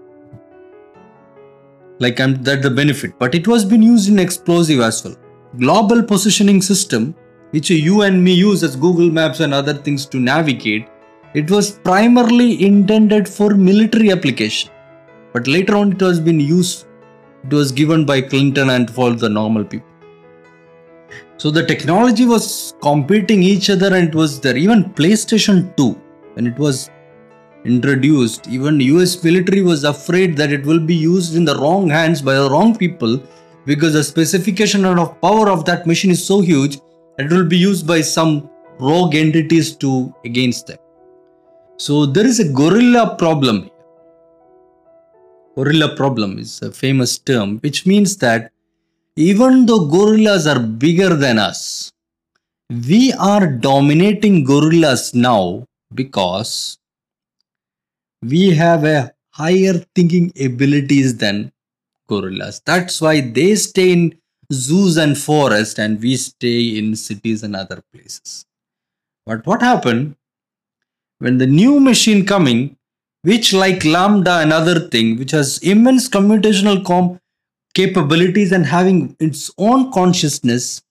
like 1.98 2.20
I'm 2.20 2.42
that 2.42 2.62
the 2.62 2.70
benefit, 2.70 3.18
but 3.18 3.34
it 3.34 3.48
was 3.48 3.64
been 3.64 3.82
used 3.82 4.08
in 4.08 4.18
explosive 4.18 4.80
as 4.80 5.04
well. 5.04 5.16
Global 5.58 6.02
positioning 6.02 6.60
system, 6.60 7.14
which 7.50 7.70
you 7.70 8.02
and 8.02 8.22
me 8.22 8.34
use 8.34 8.62
as 8.62 8.76
Google 8.76 9.10
Maps 9.10 9.40
and 9.40 9.54
other 9.54 9.74
things 9.74 10.04
to 10.06 10.18
navigate, 10.18 10.88
it 11.34 11.50
was 11.50 11.70
primarily 11.70 12.64
intended 12.64 13.28
for 13.28 13.54
military 13.54 14.10
application. 14.10 14.70
But 15.32 15.46
later 15.46 15.76
on, 15.76 15.92
it 15.92 16.02
was 16.02 16.20
been 16.20 16.40
used. 16.40 16.86
It 17.44 17.52
was 17.52 17.72
given 17.72 18.04
by 18.04 18.20
Clinton 18.20 18.70
and 18.70 18.90
for 18.90 19.12
the 19.12 19.28
normal 19.28 19.64
people. 19.64 19.88
So 21.38 21.50
the 21.50 21.64
technology 21.64 22.24
was 22.24 22.74
competing 22.80 23.42
each 23.42 23.68
other, 23.68 23.94
and 23.94 24.08
it 24.08 24.14
was 24.14 24.40
there. 24.40 24.56
Even 24.56 24.84
PlayStation 24.84 25.76
2, 25.76 25.92
when 26.34 26.46
it 26.46 26.58
was 26.58 26.90
introduced, 27.64 28.48
even 28.48 28.80
US 28.80 29.22
military 29.22 29.62
was 29.62 29.84
afraid 29.84 30.36
that 30.36 30.52
it 30.52 30.64
will 30.64 30.80
be 30.80 30.94
used 30.94 31.36
in 31.36 31.44
the 31.44 31.56
wrong 31.56 31.90
hands 31.90 32.22
by 32.22 32.34
the 32.34 32.48
wrong 32.48 32.76
people 32.76 33.20
because 33.66 33.92
the 33.92 34.04
specification 34.04 34.84
of 34.84 35.20
power 35.20 35.50
of 35.50 35.64
that 35.64 35.86
machine 35.86 36.12
is 36.12 36.24
so 36.24 36.40
huge 36.40 36.78
that 37.16 37.26
it 37.26 37.32
will 37.32 37.44
be 37.44 37.58
used 37.58 37.86
by 37.86 38.00
some 38.00 38.48
rogue 38.78 39.14
entities 39.14 39.74
to 39.76 40.14
against 40.24 40.68
them. 40.68 40.78
So 41.76 42.06
there 42.06 42.26
is 42.26 42.40
a 42.40 42.48
gorilla 42.52 43.16
problem. 43.18 43.70
Gorilla 45.56 45.96
problem 45.96 46.38
is 46.38 46.62
a 46.62 46.70
famous 46.70 47.18
term 47.18 47.58
which 47.58 47.84
means 47.84 48.16
that 48.18 48.52
even 49.16 49.66
though 49.66 49.86
gorillas 49.86 50.46
are 50.46 50.60
bigger 50.60 51.14
than 51.14 51.38
us, 51.38 51.90
we 52.88 53.12
are 53.14 53.46
dominating 53.46 54.44
gorillas 54.44 55.14
now 55.14 55.64
because 55.94 56.78
we 58.22 58.50
have 58.54 58.84
a 58.84 59.12
higher 59.30 59.84
thinking 59.94 60.32
abilities 60.42 61.16
than 61.16 61.52
gorillas. 62.08 62.60
That's 62.64 63.00
why 63.00 63.20
they 63.20 63.54
stay 63.54 63.92
in 63.92 64.18
zoos 64.52 64.96
and 64.96 65.16
forests 65.16 65.78
and 65.78 66.00
we 66.00 66.16
stay 66.16 66.78
in 66.78 66.94
cities 66.96 67.42
and 67.42 67.56
other 67.56 67.82
places. 67.92 68.44
But 69.24 69.46
what 69.46 69.62
happened 69.62 70.16
when 71.18 71.38
the 71.38 71.46
new 71.46 71.80
machine 71.80 72.26
coming, 72.26 72.76
which 73.22 73.52
like 73.52 73.80
LaMDA 73.80 74.42
and 74.42 74.52
other 74.52 74.88
thing, 74.88 75.18
which 75.18 75.30
has 75.32 75.58
immense 75.58 76.08
computational 76.08 76.84
com- 76.84 77.18
capabilities 77.78 78.52
and 78.52 78.64
having 78.64 78.98
its 79.20 79.50
own 79.58 79.92
consciousness, 79.92 80.82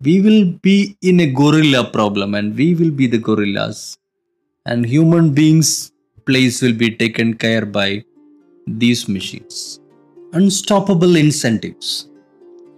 we 0.00 0.20
will 0.20 0.44
be 0.68 0.96
in 1.00 1.20
a 1.20 1.26
gorilla 1.40 1.82
problem 1.90 2.34
and 2.34 2.54
we 2.54 2.74
will 2.74 2.90
be 2.90 3.06
the 3.06 3.18
gorillas. 3.18 3.96
And 4.66 4.84
human 4.84 5.32
beings 5.32 5.92
place 6.26 6.60
will 6.60 6.74
be 6.74 6.90
taken 6.94 7.34
care 7.34 7.64
by 7.64 8.04
these 8.66 9.08
machines. 9.08 9.80
Unstoppable 10.32 11.16
incentives. 11.16 12.10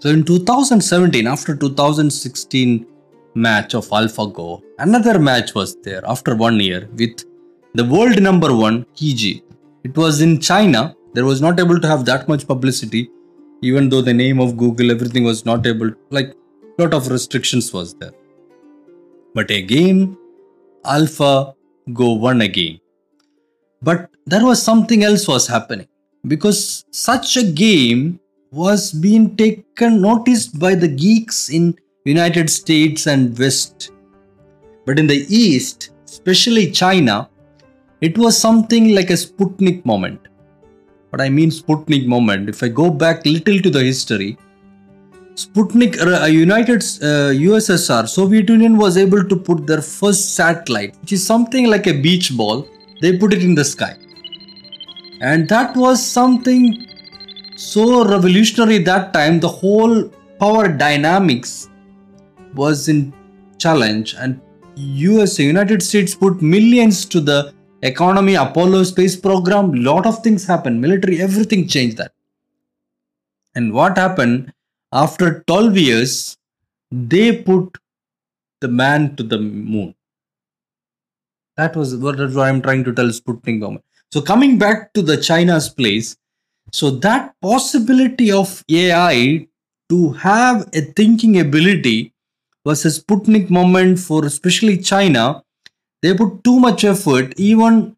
So 0.01 0.11
in 0.11 0.23
2017 0.25 1.27
after 1.27 1.57
2016 1.57 2.87
match 3.35 3.75
of 3.75 3.87
AlphaGo 3.89 4.63
another 4.79 5.19
match 5.19 5.55
was 5.55 5.77
there 5.87 6.03
after 6.07 6.35
one 6.37 6.59
year 6.61 6.89
with 7.01 7.25
the 7.75 7.85
world 7.85 8.21
number 8.23 8.51
one 8.55 8.87
He 8.95 9.43
it 9.85 9.97
was 9.97 10.21
in 10.21 10.41
China 10.41 10.95
there 11.15 11.25
was 11.25 11.41
not 11.41 11.59
able 11.61 11.81
to 11.81 11.89
have 11.89 12.05
that 12.05 12.29
much 12.29 12.47
publicity 12.47 13.11
even 13.63 13.89
though 13.89 14.03
the 14.03 14.15
name 14.15 14.41
of 14.41 14.57
Google 14.57 14.91
everything 14.91 15.25
was 15.25 15.45
not 15.45 15.67
able 15.67 15.91
like 16.11 16.35
lot 16.79 16.95
of 16.95 17.09
restrictions 17.11 17.73
was 17.73 17.95
there. 17.95 18.13
But 19.35 19.51
again 19.51 20.17
alpha 20.85 21.55
go 21.93 22.13
one 22.13 22.43
again. 22.43 22.79
But 23.83 24.11
there 24.27 24.45
was 24.45 24.63
something 24.63 25.03
else 25.03 25.27
was 25.27 25.47
happening 25.47 25.89
because 26.27 26.85
such 26.91 27.37
a 27.37 27.43
game 27.43 28.21
was 28.51 28.93
being 28.93 29.37
taken 29.37 30.01
noticed 30.01 30.59
by 30.59 30.75
the 30.75 30.89
geeks 30.89 31.49
in 31.51 31.77
united 32.05 32.49
states 32.51 33.07
and 33.07 33.39
west. 33.39 33.91
But 34.87 34.99
in 34.99 35.07
the 35.07 35.27
east 35.29 35.91
especially 36.07 36.71
china 36.71 37.29
it 38.01 38.17
was 38.17 38.39
something 38.39 38.95
like 38.95 39.11
a 39.11 39.21
sputnik 39.25 39.85
moment 39.85 40.28
what 41.11 41.21
i 41.21 41.29
mean 41.29 41.51
sputnik 41.51 42.07
moment 42.07 42.49
if 42.49 42.63
i 42.63 42.69
go 42.69 42.91
back 42.91 43.25
little 43.27 43.59
to 43.61 43.71
the 43.71 43.83
history 43.83 44.37
Sputnik, 45.39 45.97
uh, 46.05 46.25
United 46.25 46.83
uh, 47.01 47.31
USSR, 47.31 48.09
Soviet 48.09 48.49
Union 48.49 48.77
was 48.77 48.97
able 48.97 49.23
to 49.23 49.37
put 49.37 49.69
their 49.69 49.81
first 49.81 50.35
satellite, 50.35 50.97
which 51.01 51.13
is 51.13 51.25
something 51.25 51.67
like 51.69 51.87
a 51.87 51.93
beach 51.93 52.37
ball. 52.37 52.67
They 53.01 53.17
put 53.17 53.33
it 53.33 53.45
in 53.45 53.55
the 53.55 53.65
sky, 53.65 53.97
and 55.21 55.49
that 55.49 55.77
was 55.77 56.05
something 56.05 56.89
so 57.55 58.05
revolutionary 58.05 58.79
that 58.79 59.13
time. 59.13 59.39
The 59.39 59.47
whole 59.49 60.09
power 60.41 60.67
dynamics 60.67 61.71
was 62.53 62.89
in 62.89 63.15
challenge, 63.59 64.17
and 64.19 64.41
USA, 64.75 65.45
United 65.45 65.85
States, 65.85 66.17
put 66.17 66.43
millions 66.43 67.05
to 67.05 67.21
the 67.21 67.55
economy, 67.83 68.35
Apollo 68.35 68.85
space 68.85 69.17
program. 69.17 69.73
Lot 69.73 70.07
of 70.07 70.23
things 70.23 70.47
happened. 70.47 70.81
Military, 70.81 71.21
everything 71.21 71.67
changed 71.67 71.97
that. 71.99 72.13
And 73.55 73.73
what 73.73 73.97
happened? 73.97 74.53
after 74.93 75.43
12 75.47 75.77
years, 75.77 76.37
they 76.91 77.43
put 77.43 77.77
the 78.61 78.69
man 78.69 79.15
to 79.17 79.23
the 79.23 79.39
moon. 79.39 79.95
That 81.57 81.77
was 81.77 81.97
what 81.97 82.21
I'm 82.21 82.63
trying 82.63 82.85
to 82.85 82.93
tell 82.93 83.07
Sputnik 83.07 83.61
government. 83.61 83.85
So 84.11 84.23
coming 84.23 84.59
back 84.59 84.93
to 84.95 85.03
the 85.03 85.17
China's 85.17 85.69
place, 85.69 86.17
so 86.73 86.91
that 86.91 87.35
possibility 87.43 88.31
of 88.31 88.65
AI 88.71 89.47
to 89.91 90.13
have 90.13 90.69
a 90.75 90.81
thinking 90.81 91.41
ability 91.41 92.13
was 92.65 92.85
a 92.85 92.89
Sputnik 92.89 93.51
moment 93.51 93.99
for 93.99 94.25
especially 94.25 94.79
China. 94.79 95.43
They 96.03 96.15
put 96.15 96.45
too 96.45 96.59
much 96.61 96.85
effort. 96.85 97.35
Even 97.39 97.97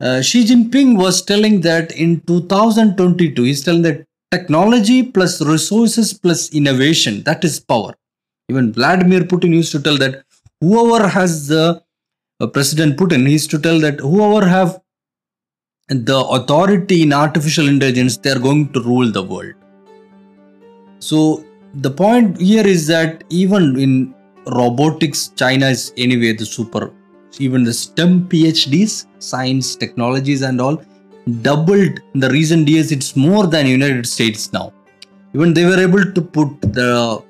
uh, 0.00 0.20
Xi 0.22 0.44
Jinping 0.44 0.96
was 0.96 1.22
telling 1.22 1.60
that 1.60 1.92
in 1.92 2.20
2022, 2.22 3.42
he's 3.42 3.62
telling 3.62 3.82
that 3.82 4.04
technology 4.32 5.02
plus 5.14 5.40
resources 5.52 6.12
plus 6.24 6.42
innovation 6.60 7.22
that 7.28 7.44
is 7.48 7.56
power 7.72 7.92
even 8.50 8.72
vladimir 8.78 9.22
putin 9.32 9.50
used 9.60 9.72
to 9.76 9.80
tell 9.86 9.98
that 10.04 10.14
whoever 10.64 11.00
has 11.16 11.32
the 11.48 11.64
uh, 12.40 12.46
president 12.54 12.96
putin 13.00 13.26
he 13.26 13.34
used 13.38 13.50
to 13.54 13.60
tell 13.66 13.78
that 13.86 14.00
whoever 14.06 14.42
have 14.54 14.70
the 16.10 16.18
authority 16.38 16.98
in 17.06 17.12
artificial 17.24 17.68
intelligence 17.74 18.16
they 18.16 18.32
are 18.34 18.42
going 18.48 18.62
to 18.74 18.82
rule 18.90 19.12
the 19.18 19.24
world 19.32 19.54
so 21.10 21.20
the 21.86 21.92
point 22.02 22.40
here 22.50 22.66
is 22.76 22.86
that 22.94 23.24
even 23.42 23.64
in 23.84 23.92
robotics 24.62 25.20
china 25.42 25.68
is 25.76 25.84
anyway 26.06 26.32
the 26.42 26.48
super 26.56 26.84
even 27.40 27.64
the 27.64 27.72
stem 27.72 28.28
phds 28.28 29.06
science 29.18 29.74
technologies 29.76 30.42
and 30.42 30.60
all 30.60 30.82
doubled 31.42 32.00
in 32.14 32.20
the 32.20 32.30
recent 32.30 32.68
years. 32.68 32.90
It's 32.92 33.14
more 33.16 33.46
than 33.46 33.66
united 33.66 34.06
states 34.06 34.52
now. 34.52 34.72
Even 35.34 35.54
they 35.54 35.64
were 35.64 35.80
able 35.80 36.04
to 36.12 36.20
put 36.20 36.60
the 36.60 37.22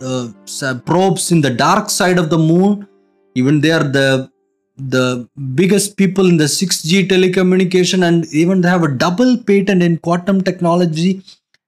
uh, 0.00 0.74
probes 0.86 1.30
in 1.30 1.40
the 1.40 1.50
dark 1.50 1.90
side 1.90 2.18
of 2.18 2.30
the 2.30 2.38
moon. 2.38 2.88
Even 3.34 3.60
they 3.60 3.70
are 3.70 3.84
the 3.84 4.30
the 4.76 5.28
biggest 5.54 5.96
people 5.98 6.26
in 6.26 6.38
the 6.38 6.44
6g 6.44 7.06
telecommunication 7.06 8.06
and 8.08 8.24
even 8.32 8.62
they 8.62 8.68
have 8.68 8.82
a 8.82 8.88
double 8.88 9.36
patent 9.36 9.82
in 9.82 9.98
quantum 9.98 10.40
technology 10.40 11.22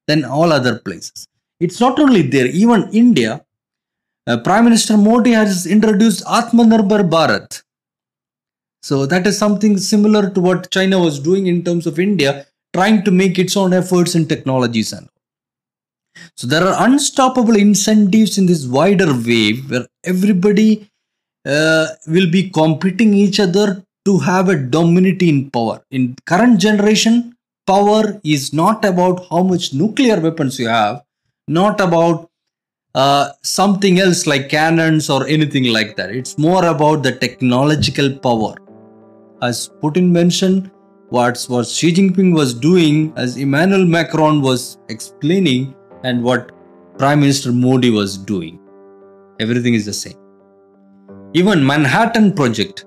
than 0.07 0.25
all 0.25 0.51
other 0.51 0.79
places. 0.79 1.29
It's 1.61 1.79
not 1.79 1.99
only 2.01 2.23
there 2.23 2.47
even 2.47 2.89
india 2.91 3.45
uh, 4.27 4.39
prime 4.39 4.65
minister 4.65 4.97
modi 4.97 5.33
has 5.33 5.67
introduced 5.67 6.25
atmanirbhar 6.39 7.03
bharat 7.17 7.63
so 8.83 9.07
that 9.07 9.27
is 9.27 9.39
something 9.39 9.79
similar 9.79 10.29
to 10.31 10.41
what 10.41 10.71
China 10.71 10.99
was 10.99 11.21
doing 11.21 11.47
in 11.47 11.63
terms 11.65 11.87
of 11.87 12.01
India, 12.01 12.47
trying 12.75 13.05
to 13.05 13.13
make 13.13 13.39
its 13.39 13.57
own 13.57 13.73
efforts 13.73 14.17
in 14.17 14.27
technologies 14.27 14.93
and 14.93 15.09
so 16.37 16.47
there 16.47 16.67
are 16.67 16.87
unstoppable 16.87 17.57
incentives 17.57 18.39
in 18.39 18.47
this 18.47 18.67
wider 18.67 19.13
wave 19.15 19.71
where 19.71 19.87
everybody 20.05 20.91
uh, 21.47 21.87
will 22.07 22.31
be 22.31 22.51
competing 22.51 23.15
each 23.15 23.41
other 23.41 23.83
to 24.05 24.19
have 24.19 24.49
a 24.49 24.57
dominity 24.57 25.29
in 25.29 25.51
power. 25.51 25.83
In 25.91 26.15
current 26.27 26.61
generation, 26.61 27.35
power 27.67 28.21
is 28.25 28.53
not 28.53 28.85
about 28.85 29.27
how 29.31 29.43
much 29.43 29.73
nuclear 29.73 30.21
weapons 30.21 30.59
you 30.59 30.69
have, 30.69 31.03
not 31.49 31.81
about 31.81 32.29
uh, 32.95 33.31
something 33.43 34.01
else 34.01 34.27
like 34.27 34.49
cannons 34.49 35.09
or 35.09 35.27
anything 35.27 35.73
like 35.73 35.97
that. 35.97 36.11
It's 36.11 36.37
more 36.39 36.67
about 36.67 37.03
the 37.03 37.13
technological 37.13 38.17
power 38.19 38.55
as 39.43 39.71
Putin 39.83 40.11
mentioned, 40.11 40.71
what, 41.09 41.45
what 41.49 41.67
Xi 41.67 41.93
Jinping 41.93 42.33
was 42.33 42.55
doing, 42.55 43.13
as 43.17 43.37
Emmanuel 43.37 43.85
Macron 43.85 44.41
was 44.41 44.79
explaining, 44.89 45.75
and 46.05 46.23
what 46.23 46.53
Prime 46.97 47.21
Minister 47.21 47.51
Modi 47.51 47.91
was 47.91 48.17
doing. 48.17 48.61
Everything 49.41 49.75
is 49.75 49.85
the 49.85 49.93
same. 49.93 50.17
Even 51.35 51.67
Manhattan 51.67 52.33
Project, 52.33 52.87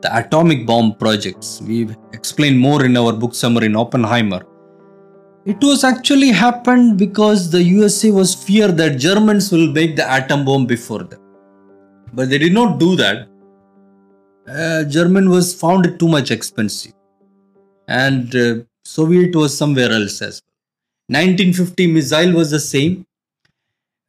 the 0.00 0.10
atomic 0.18 0.66
bomb 0.66 0.96
projects, 0.96 1.62
we've 1.62 1.96
explained 2.12 2.58
more 2.58 2.84
in 2.84 2.96
our 2.96 3.12
book 3.12 3.34
summary 3.34 3.66
in 3.66 3.76
Oppenheimer. 3.76 4.44
It 5.46 5.62
was 5.62 5.84
actually 5.84 6.30
happened 6.30 6.98
because 6.98 7.50
the 7.50 7.62
USA 7.62 8.10
was 8.10 8.34
fear 8.34 8.68
that 8.72 8.98
Germans 8.98 9.52
will 9.52 9.70
make 9.70 9.94
the 9.96 10.10
atom 10.10 10.44
bomb 10.44 10.66
before 10.66 11.02
them. 11.02 11.20
But 12.12 12.30
they 12.30 12.38
did 12.38 12.54
not 12.54 12.78
do 12.78 12.96
that 12.96 13.28
uh, 14.48 14.84
German 14.84 15.30
was 15.30 15.54
found 15.54 15.98
too 15.98 16.08
much 16.08 16.30
expensive, 16.30 16.92
and 17.88 18.34
uh, 18.36 18.56
Soviet 18.84 19.34
was 19.34 19.56
somewhere 19.56 19.90
else 19.90 20.20
as 20.22 20.42
well. 20.42 21.20
1950 21.20 21.86
missile 21.88 22.32
was 22.32 22.50
the 22.50 22.60
same. 22.60 23.06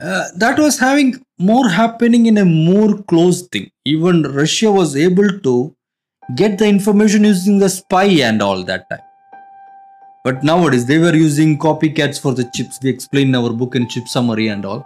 Uh, 0.02 0.28
that 0.36 0.60
was 0.60 0.78
having 0.78 1.24
more 1.39 1.69
happening 1.69 2.26
in 2.26 2.38
a 2.38 2.45
more 2.45 2.98
closed 3.04 3.50
thing. 3.52 3.69
Even 3.86 4.24
Russia 4.24 4.71
was 4.71 4.95
able 4.95 5.39
to 5.39 5.74
get 6.36 6.58
the 6.58 6.67
information 6.67 7.24
using 7.24 7.60
the 7.60 7.69
spy 7.69 8.06
and 8.06 8.41
all 8.41 8.63
that 8.63 8.89
time. 8.89 9.00
But 10.25 10.43
nowadays 10.43 10.85
they 10.88 10.97
were 10.97 11.15
using 11.15 11.57
copycats 11.57 12.19
for 12.19 12.33
the 12.33 12.49
chips. 12.53 12.79
We 12.83 12.89
explain 12.89 13.29
in 13.29 13.35
our 13.35 13.53
book 13.53 13.75
and 13.75 13.89
chip 13.89 14.09
summary 14.09 14.49
and 14.49 14.65
all. 14.65 14.85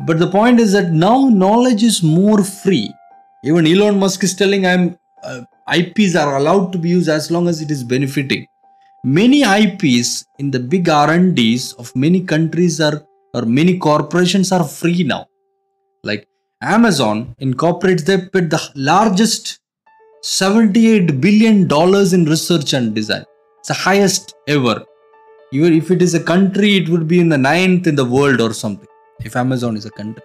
But 0.00 0.18
the 0.18 0.30
point 0.30 0.58
is 0.58 0.72
that 0.72 0.90
now 0.90 1.28
knowledge 1.28 1.84
is 1.84 2.02
more 2.02 2.42
free 2.42 2.90
even 3.44 3.66
Elon 3.66 3.98
Musk 3.98 4.22
is 4.22 4.34
telling 4.34 4.64
I'm 4.64 4.96
uh, 5.24 5.40
IPs 5.72 6.14
are 6.14 6.36
allowed 6.36 6.72
to 6.72 6.78
be 6.78 6.90
used 6.90 7.08
as 7.08 7.30
long 7.30 7.48
as 7.48 7.60
it 7.60 7.70
is 7.72 7.82
benefiting. 7.82 8.46
Many 9.04 9.42
IPs 9.42 10.24
in 10.38 10.52
the 10.52 10.60
big 10.60 10.88
R&Ds 10.88 11.72
of 11.72 11.94
many 11.96 12.22
countries 12.22 12.80
are 12.80 13.02
or 13.34 13.42
many 13.42 13.78
corporations 13.78 14.52
are 14.52 14.62
free 14.62 15.02
now. 15.02 15.26
Like 16.04 16.28
Amazon 16.60 17.34
incorporates 17.40 18.04
they 18.04 18.18
paid 18.18 18.50
the 18.50 18.62
largest 18.76 19.58
78 20.22 21.20
billion 21.20 21.66
dollars 21.66 22.12
in 22.12 22.24
research 22.26 22.74
and 22.74 22.94
design. 22.94 23.24
It's 23.62 23.68
the 23.68 23.74
highest 23.74 24.34
ever. 24.48 24.84
Even 25.52 25.72
if 25.72 25.92
it 25.92 26.02
is 26.02 26.14
a 26.14 26.22
country, 26.30 26.78
it 26.78 26.88
would 26.88 27.06
be 27.06 27.20
in 27.20 27.28
the 27.28 27.38
ninth 27.38 27.86
in 27.86 27.94
the 27.94 28.04
world 28.04 28.40
or 28.40 28.52
something. 28.52 28.88
If 29.20 29.36
Amazon 29.36 29.76
is 29.76 29.86
a 29.86 29.90
country, 29.90 30.20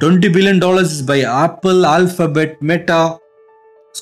20 0.00 0.28
billion 0.28 0.58
dollars 0.58 0.92
is 0.92 1.00
by 1.00 1.22
Apple, 1.22 1.86
Alphabet, 1.86 2.60
Meta. 2.60 3.18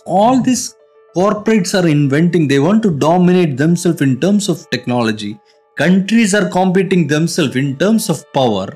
All 0.06 0.42
these 0.42 0.74
corporates 1.16 1.72
are 1.80 1.86
inventing. 1.86 2.48
They 2.48 2.58
want 2.58 2.82
to 2.82 2.90
dominate 2.90 3.56
themselves 3.56 4.02
in 4.02 4.18
terms 4.18 4.48
of 4.48 4.68
technology. 4.70 5.38
Countries 5.76 6.34
are 6.34 6.50
competing 6.50 7.06
themselves 7.06 7.54
in 7.54 7.76
terms 7.76 8.10
of 8.10 8.24
power. 8.32 8.66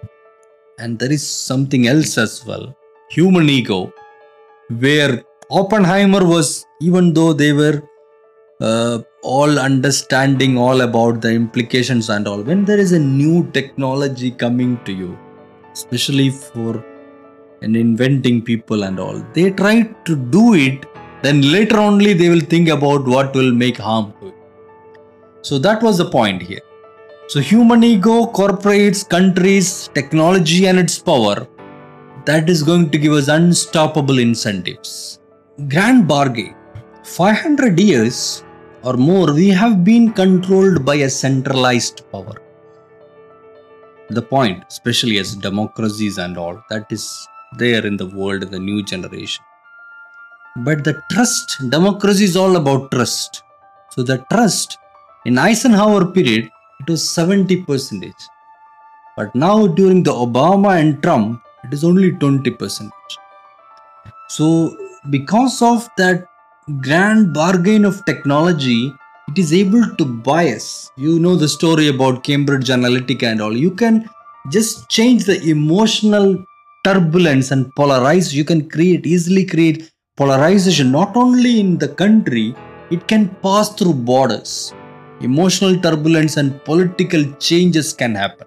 And 0.79 0.97
there 0.97 1.11
is 1.11 1.29
something 1.29 1.89
else 1.89 2.19
as 2.19 2.47
well 2.47 2.77
human 3.09 3.49
ego, 3.49 3.93
where 4.79 5.25
Oppenheimer 5.51 6.25
was, 6.25 6.65
even 6.81 7.13
though 7.13 7.33
they 7.33 7.53
were 7.53 7.83
uh, 8.65 8.99
all 9.23 9.59
understanding 9.59 10.57
all 10.57 10.81
about 10.89 11.21
the 11.21 11.31
implications 11.43 12.09
and 12.09 12.27
all, 12.29 12.43
when 12.43 12.65
there 12.65 12.79
is 12.79 12.93
a 12.93 12.99
new 12.99 13.51
technology 13.53 14.31
coming 14.31 14.79
to 14.85 14.93
you, 14.93 15.19
especially 15.73 16.31
for 16.31 16.85
and 17.63 17.77
inventing 17.77 18.43
people 18.43 18.85
and 18.85 19.01
all, 19.01 19.19
they 19.33 19.51
try 19.51 19.83
to 20.05 20.17
do 20.17 20.55
it, 20.55 20.87
then 21.23 21.41
later 21.53 21.79
only 21.79 22.13
they 22.13 22.29
will 22.29 22.47
think 22.55 22.69
about 22.69 23.07
what 23.07 23.35
will 23.35 23.53
make 23.53 23.79
harm 23.79 24.13
to 24.21 24.29
it. 24.29 24.35
So 25.43 25.59
that 25.59 25.83
was 25.83 25.99
the 25.99 26.11
point 26.11 26.43
here. 26.43 26.61
So 27.29 27.41
human 27.41 27.83
ego, 27.83 28.27
corporates, 28.27 29.09
countries, 29.09 29.89
technology 29.95 30.67
and 30.67 30.79
its 30.79 30.99
power 30.99 31.47
that 32.27 32.49
is 32.49 32.63
going 32.63 32.91
to 32.91 32.99
give 32.99 33.13
us 33.13 33.29
unstoppable 33.29 34.19
incentives. 34.19 35.19
Grand 35.69 36.07
bargain 36.07 36.55
500 37.05 37.79
years 37.79 38.44
or 38.85 38.97
more, 38.97 39.33
we 39.33 39.49
have 39.49 39.83
been 39.83 40.13
controlled 40.13 40.85
by 40.85 40.97
a 40.97 41.09
centralized 41.09 42.03
power. 42.13 42.37
The 44.11 44.21
point, 44.21 44.65
especially 44.69 45.19
as 45.19 45.35
democracies 45.35 46.19
and 46.19 46.37
all, 46.37 46.63
that 46.69 46.87
is 46.91 47.27
there 47.57 47.87
in 47.87 47.97
the 47.97 48.07
world 48.07 48.43
in 48.43 48.51
the 48.51 48.59
new 48.59 48.83
generation. 48.83 49.43
But 50.59 50.85
the 50.85 51.03
trust, 51.11 51.71
democracy 51.71 52.25
is 52.25 52.37
all 52.37 52.57
about 52.57 52.91
trust. 52.91 53.43
So 53.91 54.03
the 54.03 54.19
trust 54.31 54.79
in 55.25 55.39
Eisenhower 55.39 56.05
period, 56.07 56.51
it 56.81 56.91
was 56.91 57.09
70 57.09 57.63
percentage. 57.63 58.23
But 59.17 59.35
now 59.35 59.67
during 59.67 60.03
the 60.03 60.13
Obama 60.13 60.79
and 60.79 61.03
Trump, 61.03 61.43
it 61.65 61.73
is 61.73 61.85
only 61.85 62.13
20%. 62.13 62.91
So, 64.29 64.77
because 65.11 65.63
of 65.63 65.89
that 65.97 66.29
grand 66.81 67.35
bargain 67.35 67.85
of 67.85 68.05
technology, 68.07 68.93
it 69.29 69.39
is 69.39 69.53
able 69.53 69.85
to 69.97 70.05
bias. 70.05 70.91
You 70.97 71.19
know 71.19 71.37
the 71.37 71.49
story 71.49 71.89
about 71.89 72.25
Cambridge 72.25 72.69
Analytica 72.69 73.25
and 73.25 73.43
all. 73.43 73.57
You 73.57 73.71
can 73.71 74.09
just 74.51 74.89
change 74.89 75.25
the 75.25 75.43
emotional 75.43 76.43
turbulence 76.85 77.51
and 77.51 77.67
polarize. 77.75 78.33
You 78.33 78.45
can 78.45 78.69
create 78.69 79.07
easily 79.07 79.45
create 79.45 79.91
polarization 80.17 80.91
not 80.91 81.17
only 81.17 81.61
in 81.61 81.77
the 81.77 81.89
country, 81.89 82.55
it 82.91 83.07
can 83.09 83.29
pass 83.43 83.75
through 83.75 83.95
borders. 83.95 84.73
Emotional 85.21 85.79
turbulence 85.79 86.37
and 86.39 86.63
political 86.65 87.25
changes 87.35 87.93
can 87.93 88.15
happen. 88.15 88.47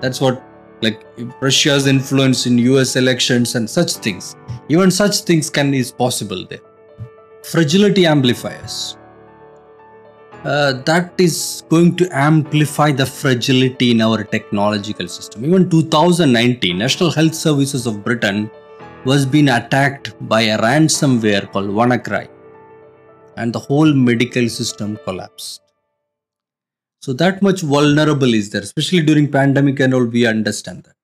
That's 0.00 0.20
what 0.20 0.42
like 0.80 1.04
Russia's 1.40 1.86
influence 1.86 2.46
in 2.46 2.58
US 2.58 2.96
elections 2.96 3.54
and 3.54 3.68
such 3.68 3.92
things. 3.94 4.36
Even 4.68 4.90
such 4.90 5.20
things 5.20 5.50
can 5.50 5.74
is 5.74 5.92
possible 5.92 6.44
there. 6.46 6.60
Fragility 7.52 8.06
amplifiers. 8.06 8.96
Uh, 10.42 10.72
that 10.84 11.12
is 11.18 11.64
going 11.68 11.94
to 11.96 12.08
amplify 12.10 12.90
the 12.90 13.04
fragility 13.04 13.90
in 13.90 14.00
our 14.00 14.24
technological 14.24 15.06
system. 15.06 15.44
Even 15.44 15.68
2019, 15.68 16.78
National 16.78 17.10
Health 17.10 17.34
Services 17.34 17.86
of 17.86 18.02
Britain 18.02 18.50
was 19.04 19.26
being 19.26 19.50
attacked 19.50 20.14
by 20.30 20.40
a 20.40 20.58
ransomware 20.62 21.52
called 21.52 21.68
WannaCry, 21.68 22.26
and 23.36 23.52
the 23.52 23.58
whole 23.58 23.92
medical 23.92 24.48
system 24.48 24.98
collapsed. 25.04 25.60
So 27.02 27.12
that 27.12 27.42
much 27.42 27.60
vulnerable 27.60 28.32
is 28.32 28.48
there, 28.48 28.62
especially 28.62 29.02
during 29.02 29.30
pandemic 29.30 29.78
and 29.80 29.92
all, 29.92 30.06
we 30.06 30.24
understand 30.24 30.84
that. 30.84 30.96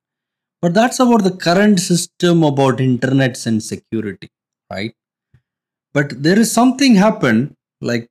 But 0.62 0.72
that's 0.72 0.98
about 0.98 1.24
the 1.24 1.36
current 1.36 1.78
system 1.78 2.42
about 2.42 2.78
internets 2.78 3.46
and 3.46 3.62
security, 3.62 4.30
right? 4.72 4.94
But 5.98 6.22
there 6.22 6.38
is 6.38 6.52
something 6.52 6.94
happened 6.94 7.54
like 7.80 8.06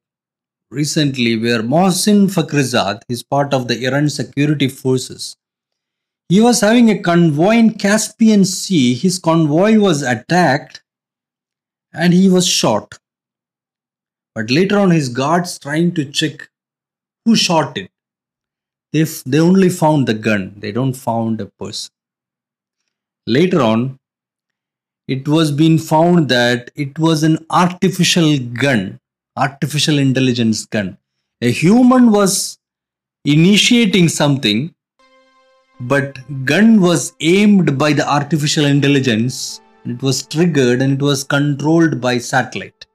recently 0.69 1.38
where 1.38 1.63
Mohsin 1.63 2.26
Fakhrizad 2.36 3.04
is 3.08 3.23
part 3.23 3.54
of 3.54 3.69
the 3.69 3.86
Iran 3.86 4.10
security 4.10 4.67
forces. 4.67 5.38
He 6.28 6.41
was 6.41 6.60
having 6.60 6.89
a 6.89 7.00
convoy 7.00 7.56
in 7.56 7.76
Caspian 7.76 8.43
Sea. 8.43 8.93
His 8.93 9.19
convoy 9.19 9.78
was 9.80 10.02
attacked 10.02 10.82
and 11.93 12.13
he 12.13 12.28
was 12.28 12.45
shot. 12.45 12.97
But 14.36 14.52
later 14.52 14.78
on, 14.80 14.91
his 14.91 15.08
guards 15.08 15.58
trying 15.58 15.93
to 15.93 16.04
check 16.04 16.50
who 17.23 17.38
shot 17.38 17.78
it 17.78 17.89
they, 18.91 19.04
they 19.26 19.39
only 19.39 19.69
found 19.69 20.08
the 20.08 20.13
gun 20.13 20.54
they 20.58 20.73
don't 20.73 20.93
found 20.93 21.39
a 21.39 21.50
person 21.60 21.91
later 23.38 23.62
on 23.62 23.97
it 25.08 25.28
was 25.28 25.52
being 25.52 25.78
found 25.78 26.30
that 26.30 26.72
it 26.76 26.98
was 27.00 27.24
an 27.24 27.38
artificial 27.50 28.38
gun 28.38 29.00
artificial 29.38 30.00
intelligence 30.00 30.65
gun. 30.65 30.98
A 31.41 31.52
human 31.52 32.12
was 32.12 32.58
initiating 33.24 34.10
something 34.10 34.74
but 35.80 36.17
gun 36.46 36.82
was 36.82 37.13
aimed 37.20 37.78
by 37.78 37.93
the 37.93 38.08
artificial 38.10 38.65
intelligence. 38.65 39.62
It 39.86 40.02
was 40.02 40.26
triggered 40.26 40.82
and 40.82 40.93
it 40.93 41.02
was 41.02 41.24
controlled 41.24 42.02
by 42.02 42.17
satellite. 42.17 42.86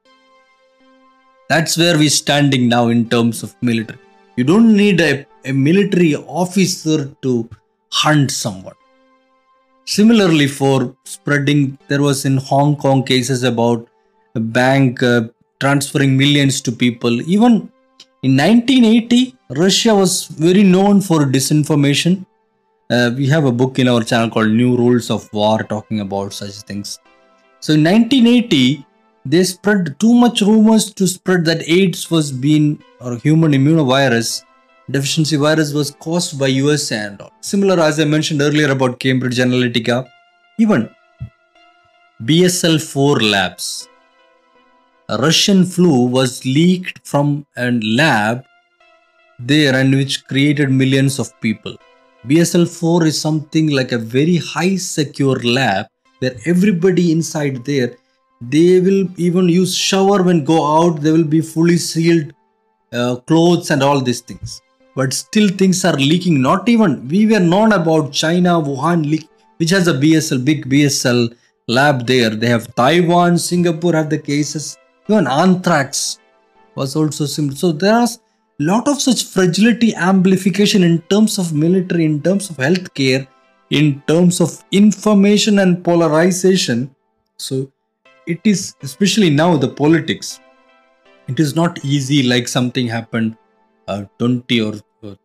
That's 1.47 1.77
where 1.77 1.97
we're 1.97 2.09
standing 2.09 2.67
now 2.67 2.89
in 2.89 3.09
terms 3.09 3.41
of 3.41 3.55
military. 3.61 3.99
You 4.35 4.43
don't 4.43 4.75
need 4.75 4.99
a, 4.99 5.25
a 5.45 5.53
military 5.53 6.15
officer 6.15 7.09
to 7.21 7.49
hunt 7.91 8.31
someone. 8.31 8.75
Similarly, 9.85 10.47
for 10.47 10.95
spreading, 11.03 11.77
there 11.87 12.01
was 12.01 12.25
in 12.25 12.37
Hong 12.37 12.75
Kong 12.77 13.03
cases 13.03 13.43
about 13.43 13.87
a 14.35 14.39
bank 14.39 15.03
uh, 15.03 15.27
transferring 15.59 16.17
millions 16.17 16.61
to 16.61 16.71
people. 16.71 17.21
Even 17.21 17.71
in 18.23 18.37
1980, 18.37 19.35
Russia 19.49 19.93
was 19.93 20.27
very 20.27 20.63
known 20.63 21.01
for 21.01 21.19
disinformation. 21.25 22.25
Uh, 22.89 23.11
we 23.15 23.27
have 23.27 23.45
a 23.45 23.51
book 23.51 23.79
in 23.79 23.87
our 23.87 24.03
channel 24.03 24.29
called 24.29 24.49
New 24.49 24.77
Rules 24.77 25.09
of 25.09 25.31
War 25.33 25.63
talking 25.63 25.99
about 25.99 26.31
such 26.31 26.61
things. 26.61 26.99
So 27.59 27.73
in 27.73 27.83
1980, 27.83 28.85
they 29.25 29.43
spread 29.43 29.99
too 29.99 30.13
much 30.13 30.41
rumors 30.41 30.93
to 30.93 31.07
spread 31.07 31.45
that 31.45 31.67
AIDS 31.67 32.09
was 32.09 32.31
being 32.31 32.81
or 32.99 33.17
human 33.17 33.51
immunovirus 33.51 34.43
deficiency 34.89 35.37
virus 35.37 35.73
was 35.73 35.91
caused 35.91 36.39
by 36.39 36.47
US 36.47 36.91
and 36.91 37.21
all. 37.21 37.31
Similar 37.41 37.79
as 37.79 37.99
I 37.99 38.05
mentioned 38.05 38.41
earlier 38.41 38.71
about 38.71 38.99
Cambridge 38.99 39.37
Analytica, 39.37 40.07
even 40.59 40.89
BSL 42.23 42.81
4 42.81 43.21
labs. 43.21 43.87
A 45.09 45.17
Russian 45.17 45.65
flu 45.65 46.05
was 46.05 46.45
leaked 46.45 47.05
from 47.05 47.45
a 47.57 47.71
lab 47.71 48.43
there 49.39 49.75
and 49.75 49.93
which 49.93 50.25
created 50.25 50.71
millions 50.71 51.19
of 51.19 51.39
people. 51.41 51.75
BSL 52.27 52.67
4 52.67 53.05
is 53.05 53.19
something 53.19 53.67
like 53.69 53.91
a 53.91 53.97
very 53.97 54.37
high 54.37 54.75
secure 54.77 55.39
lab 55.39 55.87
where 56.19 56.35
everybody 56.45 57.11
inside 57.11 57.65
there 57.65 57.97
they 58.49 58.79
will 58.79 59.07
even 59.17 59.47
use 59.47 59.75
shower 59.75 60.21
when 60.23 60.43
go 60.43 60.59
out 60.77 61.01
they 61.01 61.11
will 61.11 61.29
be 61.35 61.41
fully 61.41 61.77
sealed 61.77 62.33
uh, 62.91 63.15
clothes 63.27 63.71
and 63.71 63.81
all 63.81 64.01
these 64.01 64.21
things 64.21 64.61
but 64.95 65.13
still 65.13 65.49
things 65.49 65.83
are 65.85 65.95
leaking. 65.95 66.41
Not 66.41 66.69
even 66.69 67.07
we 67.07 67.25
were 67.25 67.39
known 67.39 67.73
about 67.73 68.11
china 68.11 68.61
wuhan 68.61 69.09
leak 69.09 69.27
which 69.57 69.69
has 69.69 69.87
a 69.87 69.93
bsl 69.93 70.43
big 70.43 70.69
bsl 70.69 71.33
lab 71.67 72.05
there. 72.07 72.29
They 72.29 72.47
have 72.47 72.73
taiwan 72.75 73.37
singapore 73.37 73.93
have 73.93 74.09
the 74.09 74.19
cases. 74.19 74.77
Even 75.09 75.27
anthrax 75.27 76.19
was 76.75 76.95
also 76.95 77.25
similar. 77.25 77.55
So 77.55 77.71
there's 77.71 78.19
a 78.59 78.63
lot 78.63 78.87
of 78.87 79.01
such 79.01 79.25
fragility 79.25 79.93
amplification 79.95 80.83
in 80.83 81.01
terms 81.03 81.37
of 81.37 81.53
military 81.53 82.05
in 82.05 82.21
terms 82.21 82.49
of 82.49 82.57
healthcare 82.57 83.27
in 83.69 84.01
terms 84.07 84.39
of 84.39 84.63
information 84.71 85.59
and 85.59 85.83
polarization. 85.83 86.95
So 87.37 87.71
it 88.27 88.39
is 88.43 88.75
especially 88.83 89.29
now 89.29 89.57
the 89.57 89.67
politics. 89.67 90.39
It 91.27 91.39
is 91.39 91.55
not 91.55 91.83
easy 91.83 92.23
like 92.23 92.47
something 92.47 92.87
happened 92.87 93.37
uh, 93.87 94.03
20 94.19 94.61
or 94.61 94.73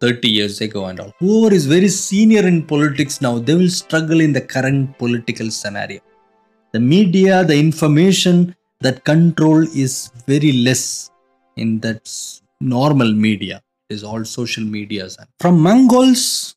30 0.01 0.29
years 0.29 0.61
ago 0.61 0.87
and 0.87 1.01
all. 1.01 1.13
Whoever 1.19 1.55
is 1.55 1.67
very 1.67 1.89
senior 1.89 2.47
in 2.47 2.67
politics 2.67 3.21
now, 3.21 3.39
they 3.39 3.55
will 3.55 3.69
struggle 3.69 4.21
in 4.21 4.33
the 4.33 4.41
current 4.41 4.99
political 4.99 5.51
scenario. 5.51 6.01
The 6.73 6.81
media, 6.81 7.45
the 7.45 7.59
information, 7.59 8.55
that 8.81 9.05
control 9.05 9.63
is 9.75 10.11
very 10.27 10.53
less 10.53 11.11
in 11.57 11.81
that 11.81 12.09
normal 12.61 13.13
media. 13.13 13.63
It 13.89 13.95
is 13.95 14.05
all 14.05 14.25
social 14.25 14.65
medias. 14.65 15.17
From 15.41 15.61
Mongols 15.61 16.55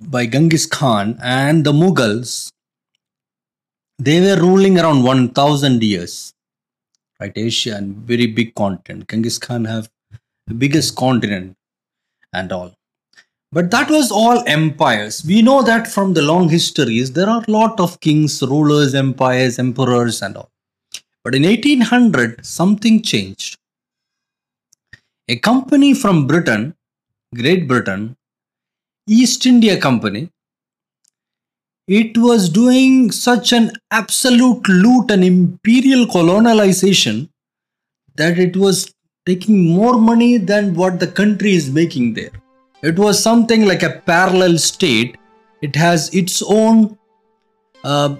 by 0.00 0.26
Genghis 0.26 0.66
Khan 0.66 1.18
and 1.22 1.64
the 1.64 1.72
Mughals, 1.72 2.50
they 3.98 4.20
were 4.20 4.40
ruling 4.40 4.78
around 4.78 5.02
1000 5.02 5.82
years. 5.82 6.34
Right, 7.20 7.32
Asia 7.36 7.76
and 7.76 7.96
very 7.98 8.26
big 8.26 8.54
continent. 8.56 9.08
Genghis 9.08 9.38
Khan 9.38 9.64
have 9.64 9.88
the 10.46 10.54
biggest 10.54 10.96
continent 10.96 11.56
and 12.32 12.52
all. 12.52 12.74
But 13.52 13.70
that 13.70 13.90
was 13.90 14.10
all 14.10 14.42
empires. 14.46 15.24
We 15.24 15.42
know 15.42 15.62
that 15.62 15.86
from 15.86 16.14
the 16.14 16.22
long 16.22 16.48
histories, 16.48 17.12
there 17.12 17.28
are 17.28 17.44
a 17.46 17.50
lot 17.50 17.78
of 17.78 18.00
kings, 18.00 18.40
rulers, 18.42 18.94
empires, 18.94 19.58
emperors, 19.58 20.22
and 20.22 20.36
all. 20.36 20.48
But 21.22 21.34
in 21.34 21.42
1800, 21.42 22.44
something 22.44 23.02
changed. 23.02 23.58
A 25.28 25.36
company 25.36 25.94
from 25.94 26.26
Britain, 26.26 26.74
Great 27.34 27.68
Britain, 27.68 28.16
East 29.06 29.46
India 29.46 29.78
Company, 29.78 30.30
it 31.86 32.16
was 32.16 32.48
doing 32.48 33.10
such 33.10 33.52
an 33.52 33.72
absolute 33.90 34.66
loot 34.68 35.10
and 35.10 35.22
imperial 35.22 36.06
colonization 36.06 37.28
that 38.14 38.38
it 38.38 38.56
was 38.56 38.92
taking 39.24 39.68
more 39.70 39.98
money 39.98 40.36
than 40.36 40.74
what 40.74 40.98
the 40.98 41.06
country 41.06 41.54
is 41.54 41.70
making 41.70 42.14
there. 42.14 42.32
It 42.82 42.98
was 42.98 43.22
something 43.22 43.64
like 43.66 43.82
a 43.82 44.00
parallel 44.04 44.58
state. 44.58 45.16
It 45.60 45.76
has 45.76 46.12
its 46.12 46.42
own, 46.42 46.98
uh, 47.84 48.16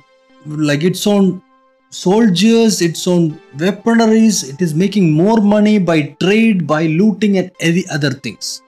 like 0.47 0.85
its 0.85 1.07
own 1.07 1.43
soldiers, 1.91 2.81
its 2.81 3.07
own 3.09 3.41
weaponaries. 3.57 4.49
It 4.49 4.63
is 4.63 4.75
making 4.75 5.11
more 5.13 5.39
money 5.39 5.79
by 5.79 6.17
trade, 6.21 6.67
by 6.67 6.87
looting, 6.87 7.37
and 7.39 7.51
any 7.61 7.85
other 7.89 8.11
things. 8.11 8.63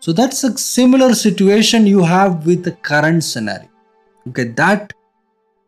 So 0.00 0.12
that's 0.12 0.42
a 0.42 0.58
similar 0.58 1.14
situation 1.14 1.86
you 1.86 2.02
have 2.02 2.44
with 2.44 2.64
the 2.64 2.72
current 2.72 3.22
scenario. 3.22 3.68
Okay, 4.28 4.48
that 4.62 4.92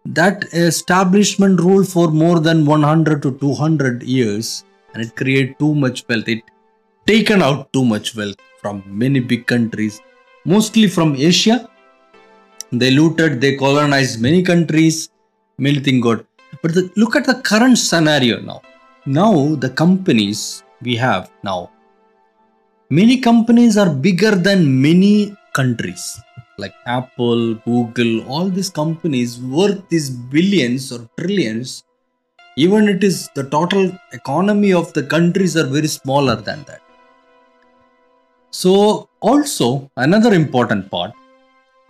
that 0.04 0.44
establishment 0.52 1.60
rule 1.60 1.84
for 1.84 2.08
more 2.08 2.40
than 2.40 2.64
100 2.66 3.22
to 3.22 3.38
200 3.38 4.02
years 4.02 4.64
and 4.96 5.04
it 5.04 5.14
create 5.14 5.58
too 5.58 5.74
much 5.74 6.04
wealth. 6.08 6.28
It 6.28 6.42
taken 7.06 7.42
out 7.42 7.72
too 7.72 7.84
much 7.84 8.16
wealth 8.16 8.40
from 8.60 8.82
many 8.86 9.20
big 9.20 9.46
countries, 9.46 10.00
mostly 10.44 10.88
from 10.88 11.14
Asia. 11.16 11.68
They 12.72 12.90
looted, 12.90 13.40
they 13.40 13.56
colonized 13.56 14.20
many 14.20 14.42
countries, 14.42 15.10
many 15.58 15.80
things 15.80 16.02
got. 16.02 16.24
But 16.62 16.74
the, 16.74 16.90
look 16.96 17.14
at 17.14 17.26
the 17.26 17.34
current 17.50 17.78
scenario 17.78 18.40
now. 18.40 18.62
Now 19.04 19.54
the 19.54 19.70
companies 19.70 20.62
we 20.82 20.96
have 20.96 21.30
now, 21.44 21.70
many 22.90 23.18
companies 23.18 23.76
are 23.76 23.90
bigger 23.90 24.34
than 24.34 24.80
many 24.80 25.36
countries 25.54 26.18
like 26.58 26.74
Apple, 26.86 27.54
Google, 27.54 28.26
all 28.28 28.48
these 28.48 28.70
companies 28.70 29.38
worth 29.38 29.86
these 29.90 30.08
billions 30.08 30.90
or 30.90 31.08
trillions 31.18 31.84
even 32.56 32.88
it 32.88 33.04
is 33.04 33.28
the 33.34 33.44
total 33.44 33.92
economy 34.12 34.72
of 34.72 34.92
the 34.94 35.02
countries 35.02 35.56
are 35.56 35.66
very 35.66 35.88
smaller 35.88 36.36
than 36.36 36.64
that. 36.64 36.80
So 38.50 39.08
also 39.20 39.90
another 39.96 40.32
important 40.32 40.90
part 40.90 41.12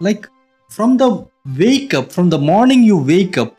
like 0.00 0.28
from 0.68 0.96
the 0.96 1.26
wake 1.56 1.94
up 1.94 2.10
from 2.12 2.28
the 2.28 2.38
morning 2.38 2.82
you 2.82 2.96
wake 2.98 3.38
up 3.38 3.56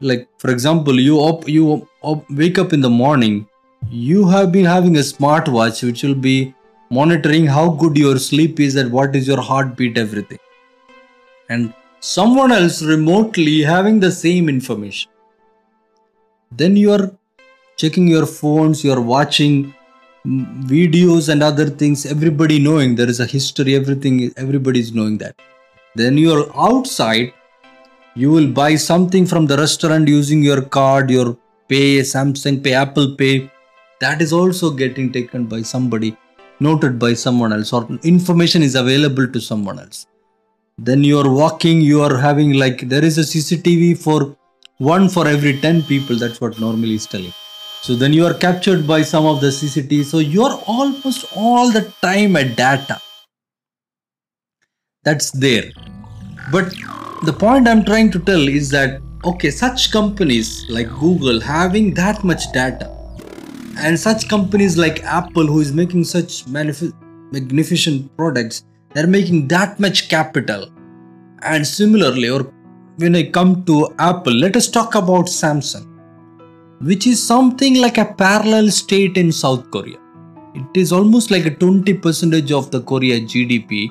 like 0.00 0.28
for 0.38 0.50
example 0.50 1.00
you 1.00 1.16
you 1.46 1.88
wake 2.28 2.58
up 2.58 2.72
in 2.72 2.80
the 2.80 2.90
morning 2.90 3.46
you 3.90 4.28
have 4.28 4.52
been 4.52 4.64
having 4.64 4.96
a 4.96 5.00
smartwatch 5.00 5.82
which 5.82 6.02
will 6.02 6.14
be 6.14 6.54
monitoring 6.90 7.46
how 7.46 7.70
good 7.70 7.96
your 7.96 8.18
sleep 8.18 8.60
is 8.60 8.76
and 8.76 8.92
what 8.92 9.16
is 9.16 9.26
your 9.26 9.40
heartbeat 9.40 9.98
everything. 9.98 10.38
And 11.48 11.72
someone 12.00 12.52
else 12.52 12.82
remotely 12.82 13.62
having 13.62 14.00
the 14.00 14.12
same 14.12 14.48
information 14.48 15.10
then 16.50 16.76
you 16.76 16.92
are 16.92 17.10
checking 17.76 18.06
your 18.08 18.26
phones 18.26 18.84
you 18.84 18.92
are 18.92 19.00
watching 19.00 19.74
videos 20.26 21.28
and 21.28 21.42
other 21.42 21.66
things 21.68 22.04
everybody 22.04 22.58
knowing 22.58 22.94
there 22.96 23.08
is 23.08 23.20
a 23.20 23.26
history 23.26 23.74
everything 23.74 24.32
everybody 24.36 24.80
is 24.80 24.92
knowing 24.92 25.18
that. 25.18 25.40
Then 25.94 26.18
you 26.18 26.32
are 26.32 26.46
outside 26.56 27.32
you 28.14 28.30
will 28.30 28.50
buy 28.50 28.74
something 28.74 29.26
from 29.26 29.46
the 29.46 29.56
restaurant 29.56 30.08
using 30.08 30.42
your 30.42 30.62
card 30.62 31.10
your 31.10 31.36
pay 31.68 32.00
samsung 32.00 32.62
pay 32.62 32.74
apple 32.74 33.14
pay. 33.14 33.50
That 34.00 34.20
is 34.20 34.32
also 34.32 34.70
getting 34.70 35.12
taken 35.12 35.46
by 35.46 35.62
somebody 35.62 36.16
noted 36.60 36.98
by 36.98 37.14
someone 37.14 37.52
else 37.52 37.72
or 37.72 37.86
information 38.02 38.62
is 38.62 38.74
available 38.74 39.28
to 39.28 39.40
someone 39.40 39.78
else. 39.78 40.06
Then 40.78 41.04
you 41.04 41.18
are 41.20 41.30
walking 41.30 41.80
you 41.80 42.02
are 42.02 42.18
having 42.18 42.54
like 42.54 42.88
there 42.88 43.04
is 43.04 43.18
a 43.18 43.22
cctv 43.22 43.98
for 43.98 44.36
one 44.78 45.08
for 45.08 45.26
every 45.26 45.58
10 45.60 45.82
people 45.84 46.16
that's 46.16 46.40
what 46.40 46.58
normally 46.60 46.94
is 46.94 47.06
telling. 47.06 47.32
So 47.82 47.94
then 47.94 48.12
you 48.12 48.26
are 48.26 48.34
captured 48.34 48.86
by 48.86 49.02
some 49.02 49.26
of 49.26 49.40
the 49.40 49.48
cct 49.48 50.04
so 50.04 50.18
you 50.18 50.42
are 50.44 50.58
almost 50.66 51.26
all 51.36 51.70
the 51.70 51.92
time 52.02 52.36
at 52.36 52.56
data. 52.56 53.00
That's 55.04 55.30
there. 55.30 55.70
But 56.50 56.74
the 57.22 57.32
point 57.32 57.66
i'm 57.66 57.82
trying 57.82 58.10
to 58.10 58.18
tell 58.18 58.46
is 58.46 58.68
that 58.70 59.00
okay 59.24 59.50
such 59.50 59.90
companies 59.90 60.66
like 60.68 60.88
google 61.00 61.40
having 61.40 61.94
that 61.94 62.22
much 62.22 62.52
data 62.52 62.90
and 63.78 63.98
such 63.98 64.28
companies 64.28 64.76
like 64.76 65.02
apple 65.04 65.46
who 65.46 65.60
is 65.60 65.72
making 65.72 66.04
such 66.04 66.46
magnificent 66.46 68.14
products 68.18 68.64
they're 68.96 69.06
making 69.06 69.48
that 69.48 69.78
much 69.78 70.08
capital. 70.08 70.70
And 71.42 71.66
similarly 71.66 72.30
or 72.30 72.50
when 72.96 73.14
I 73.14 73.24
come 73.24 73.64
to 73.64 73.94
Apple, 73.98 74.32
let 74.32 74.56
us 74.56 74.68
talk 74.68 74.94
about 74.94 75.26
Samsung, 75.26 75.86
which 76.80 77.06
is 77.06 77.22
something 77.22 77.74
like 77.76 77.98
a 77.98 78.06
parallel 78.06 78.70
state 78.70 79.16
in 79.16 79.30
South 79.30 79.70
Korea. 79.70 79.98
It 80.54 80.80
is 80.80 80.92
almost 80.92 81.30
like 81.30 81.44
a 81.44 81.50
20% 81.50 82.50
of 82.52 82.70
the 82.70 82.80
Korea 82.80 83.20
GDP, 83.20 83.90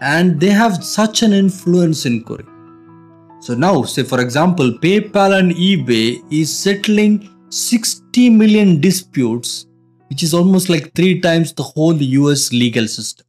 and 0.00 0.40
they 0.40 0.48
have 0.48 0.82
such 0.82 1.22
an 1.22 1.34
influence 1.34 2.06
in 2.06 2.24
Korea. 2.24 2.46
So 3.40 3.54
now, 3.54 3.82
say 3.82 4.02
for 4.02 4.20
example, 4.20 4.70
PayPal 4.70 5.38
and 5.38 5.52
eBay 5.52 6.22
is 6.30 6.56
settling 6.56 7.28
60 7.50 8.30
million 8.30 8.80
disputes, 8.80 9.66
which 10.08 10.22
is 10.22 10.32
almost 10.32 10.70
like 10.70 10.94
three 10.94 11.20
times 11.20 11.52
the 11.52 11.62
whole 11.62 11.94
US 11.94 12.52
legal 12.52 12.88
system. 12.88 13.26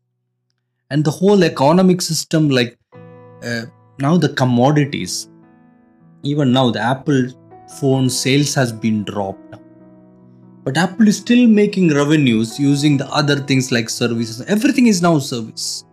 And 0.90 1.04
the 1.04 1.12
whole 1.12 1.44
economic 1.44 2.02
system, 2.02 2.50
like 2.50 2.78
uh, 3.44 3.64
now 4.02 4.18
the 4.18 4.30
commodities. 4.30 5.30
Even 6.24 6.52
now 6.52 6.70
the 6.72 6.80
apple 6.80 7.28
phone 7.80 8.10
sales 8.10 8.54
has 8.56 8.72
been 8.72 9.04
dropped. 9.04 9.56
But 10.64 10.78
apple 10.78 11.08
is 11.08 11.18
still 11.18 11.48
making 11.48 11.94
revenues 11.94 12.60
using 12.60 12.98
the 12.98 13.08
other 13.08 13.38
things 13.38 13.72
like 13.72 13.90
services. 13.90 14.42
Everything 14.48 14.88
is 14.88 15.02
now 15.02 15.18
service. 15.20 15.86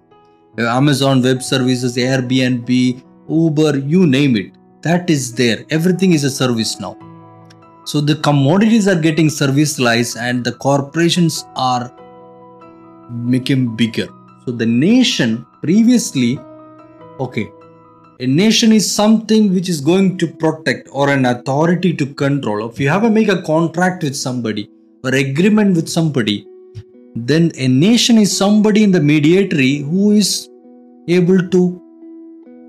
Amazon 0.59 1.23
web 1.23 1.43
services 1.43 1.97
airbnb 1.97 3.03
uber 3.29 3.79
you 3.79 4.07
name 4.07 4.37
it. 4.37 4.53
That 4.83 5.09
is 5.11 5.35
there. 5.35 5.65
Everything 5.71 6.13
is 6.13 6.25
a 6.25 6.31
service 6.31 6.81
now. 6.81 6.97
So 7.85 8.01
the 8.01 8.17
commodities 8.17 8.89
are 8.89 9.01
getting 9.01 9.29
servicialized 9.29 10.21
and 10.21 10.45
the 10.45 10.53
corporations 10.53 11.45
are 11.57 11.93
making 13.11 13.77
bigger. 13.77 14.09
So 14.45 14.53
the 14.53 14.67
nation 14.67 15.47
previously 15.63 16.39
okay 17.21 17.51
a 18.21 18.27
nation 18.27 18.73
is 18.73 18.91
something 18.91 19.55
which 19.55 19.69
is 19.69 19.81
going 19.81 20.19
to 20.19 20.27
protect 20.27 20.89
or 20.91 21.09
an 21.09 21.25
authority 21.25 21.95
to 21.95 22.05
control. 22.05 22.69
If 22.69 22.81
you 22.81 22.89
have 22.89 23.03
to 23.03 23.11
make 23.11 23.29
a 23.29 23.43
contract 23.43 24.03
with 24.03 24.16
somebody 24.16 24.69
or 25.05 25.14
agreement 25.14 25.77
with 25.77 25.89
somebody, 25.89 26.45
then 27.14 27.53
a 27.57 27.69
nation 27.69 28.19
is 28.19 28.37
somebody 28.37 28.83
in 28.83 28.91
the 28.91 29.01
mediatory 29.01 29.79
who 29.79 30.11
is 30.11 30.49
able 31.07 31.49
to 31.49 31.81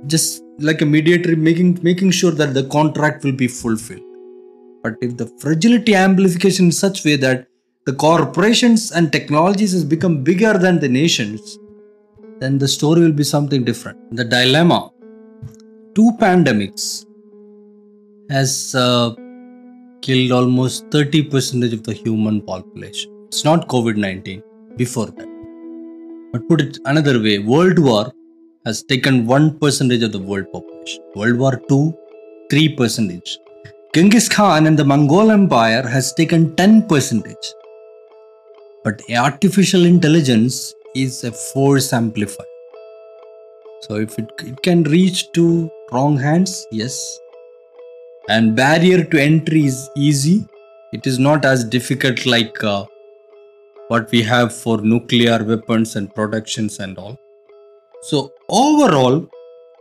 just 0.05 0.43
like 0.59 0.81
a 0.81 0.85
mediator 0.85 1.35
making 1.35 1.79
making 1.81 2.11
sure 2.11 2.31
that 2.31 2.53
the 2.53 2.65
contract 2.65 3.23
will 3.23 3.31
be 3.31 3.47
fulfilled. 3.47 4.03
But 4.83 4.97
if 5.01 5.17
the 5.17 5.25
fragility 5.39 5.95
amplification 5.95 6.65
in 6.65 6.71
such 6.71 7.03
way 7.03 7.15
that 7.15 7.47
the 7.85 7.93
corporations 7.93 8.91
and 8.91 9.11
technologies 9.11 9.71
has 9.71 9.83
become 9.83 10.23
bigger 10.23 10.53
than 10.59 10.79
the 10.79 10.87
nations, 10.87 11.57
then 12.39 12.59
the 12.59 12.67
story 12.67 13.01
will 13.01 13.13
be 13.13 13.23
something 13.23 13.63
different. 13.63 14.15
The 14.15 14.23
dilemma 14.23 14.91
two 15.95 16.11
pandemics 16.19 17.05
has 18.29 18.75
uh, 18.75 19.15
killed 20.01 20.31
almost 20.31 20.89
30% 20.89 21.73
of 21.73 21.83
the 21.83 21.93
human 21.93 22.41
population. 22.41 23.11
It's 23.27 23.43
not 23.43 23.67
COVID 23.67 23.97
19 23.97 24.43
before 24.77 25.07
that. 25.07 25.27
But 26.31 26.47
put 26.47 26.61
it 26.61 26.77
another 26.85 27.21
way, 27.21 27.39
World 27.39 27.79
War 27.79 28.11
has 28.65 28.83
taken 28.83 29.25
1% 29.25 30.03
of 30.05 30.11
the 30.11 30.19
world 30.19 30.51
population. 30.51 31.03
World 31.15 31.37
War 31.37 31.61
II, 31.71 31.93
3%. 32.51 33.37
Genghis 33.95 34.29
Khan 34.29 34.67
and 34.67 34.77
the 34.77 34.85
Mongol 34.85 35.31
Empire 35.31 35.81
has 35.87 36.13
taken 36.13 36.51
10%. 36.55 37.35
But 38.83 39.01
artificial 39.11 39.85
intelligence 39.85 40.73
is 40.95 41.23
a 41.23 41.31
force 41.31 41.91
amplifier. 41.93 42.48
So 43.89 43.95
if 43.95 44.19
it, 44.19 44.31
it 44.45 44.61
can 44.61 44.83
reach 44.83 45.31
to 45.31 45.67
wrong 45.91 46.15
hands, 46.15 46.67
yes. 46.71 47.19
And 48.29 48.55
barrier 48.55 49.03
to 49.03 49.19
entry 49.19 49.65
is 49.65 49.89
easy. 49.97 50.45
It 50.93 51.07
is 51.07 51.17
not 51.17 51.43
as 51.43 51.63
difficult 51.63 52.27
like 52.27 52.63
uh, 52.63 52.85
what 53.87 54.11
we 54.11 54.21
have 54.21 54.53
for 54.53 54.77
nuclear 54.81 55.43
weapons 55.43 55.95
and 55.95 56.13
productions 56.13 56.77
and 56.79 56.99
all. 56.99 57.17
So 58.03 58.31
overall, 58.47 59.27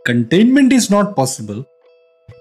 containment 0.05 0.73
is 0.73 0.89
not 0.89 1.15
possible. 1.15 1.63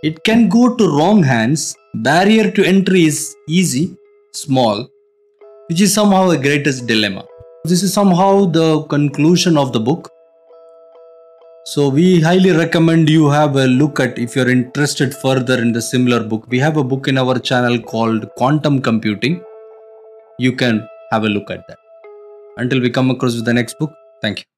It 0.03 0.25
can 0.25 0.49
go 0.49 0.75
to 0.75 0.89
wrong 0.89 1.23
hands. 1.23 1.77
Barrier 1.97 2.51
to 2.51 2.65
entry 2.65 3.05
is 3.05 3.37
easy, 3.47 3.95
small, 4.33 4.89
which 5.69 5.83
is 5.83 5.93
somehow 5.93 6.31
a 6.31 6.39
greatest 6.39 6.87
dilemma. 6.87 7.27
This 7.65 7.83
is 7.83 7.93
somehow 7.93 8.47
the 8.47 8.85
conclusion 8.85 9.59
of 9.59 9.75
the 9.75 9.81
book. 9.81 10.11
So 11.71 11.91
we 11.91 12.21
highly 12.23 12.53
recommend 12.53 13.11
you 13.11 13.29
have 13.29 13.57
a 13.57 13.67
look 13.67 14.01
at 14.01 14.19
if 14.19 14.35
you're 14.35 14.49
interested 14.49 15.15
further 15.15 15.61
in 15.61 15.73
the 15.73 15.83
similar 15.83 16.21
book. 16.23 16.47
We 16.49 16.59
have 16.61 16.79
a 16.79 16.85
book 16.85 17.09
in 17.09 17.19
our 17.19 17.39
channel 17.39 17.79
called 17.79 18.27
Quantum 18.39 18.81
Computing. 18.81 19.43
You 20.39 20.53
can 20.53 20.89
have 21.11 21.25
a 21.25 21.29
look 21.29 21.51
at 21.51 21.67
that. 21.69 21.77
Until 22.57 22.81
we 22.81 22.89
come 22.89 23.11
across 23.11 23.35
with 23.35 23.45
the 23.45 23.53
next 23.53 23.79
book, 23.79 23.93
thank 24.23 24.39
you. 24.39 24.58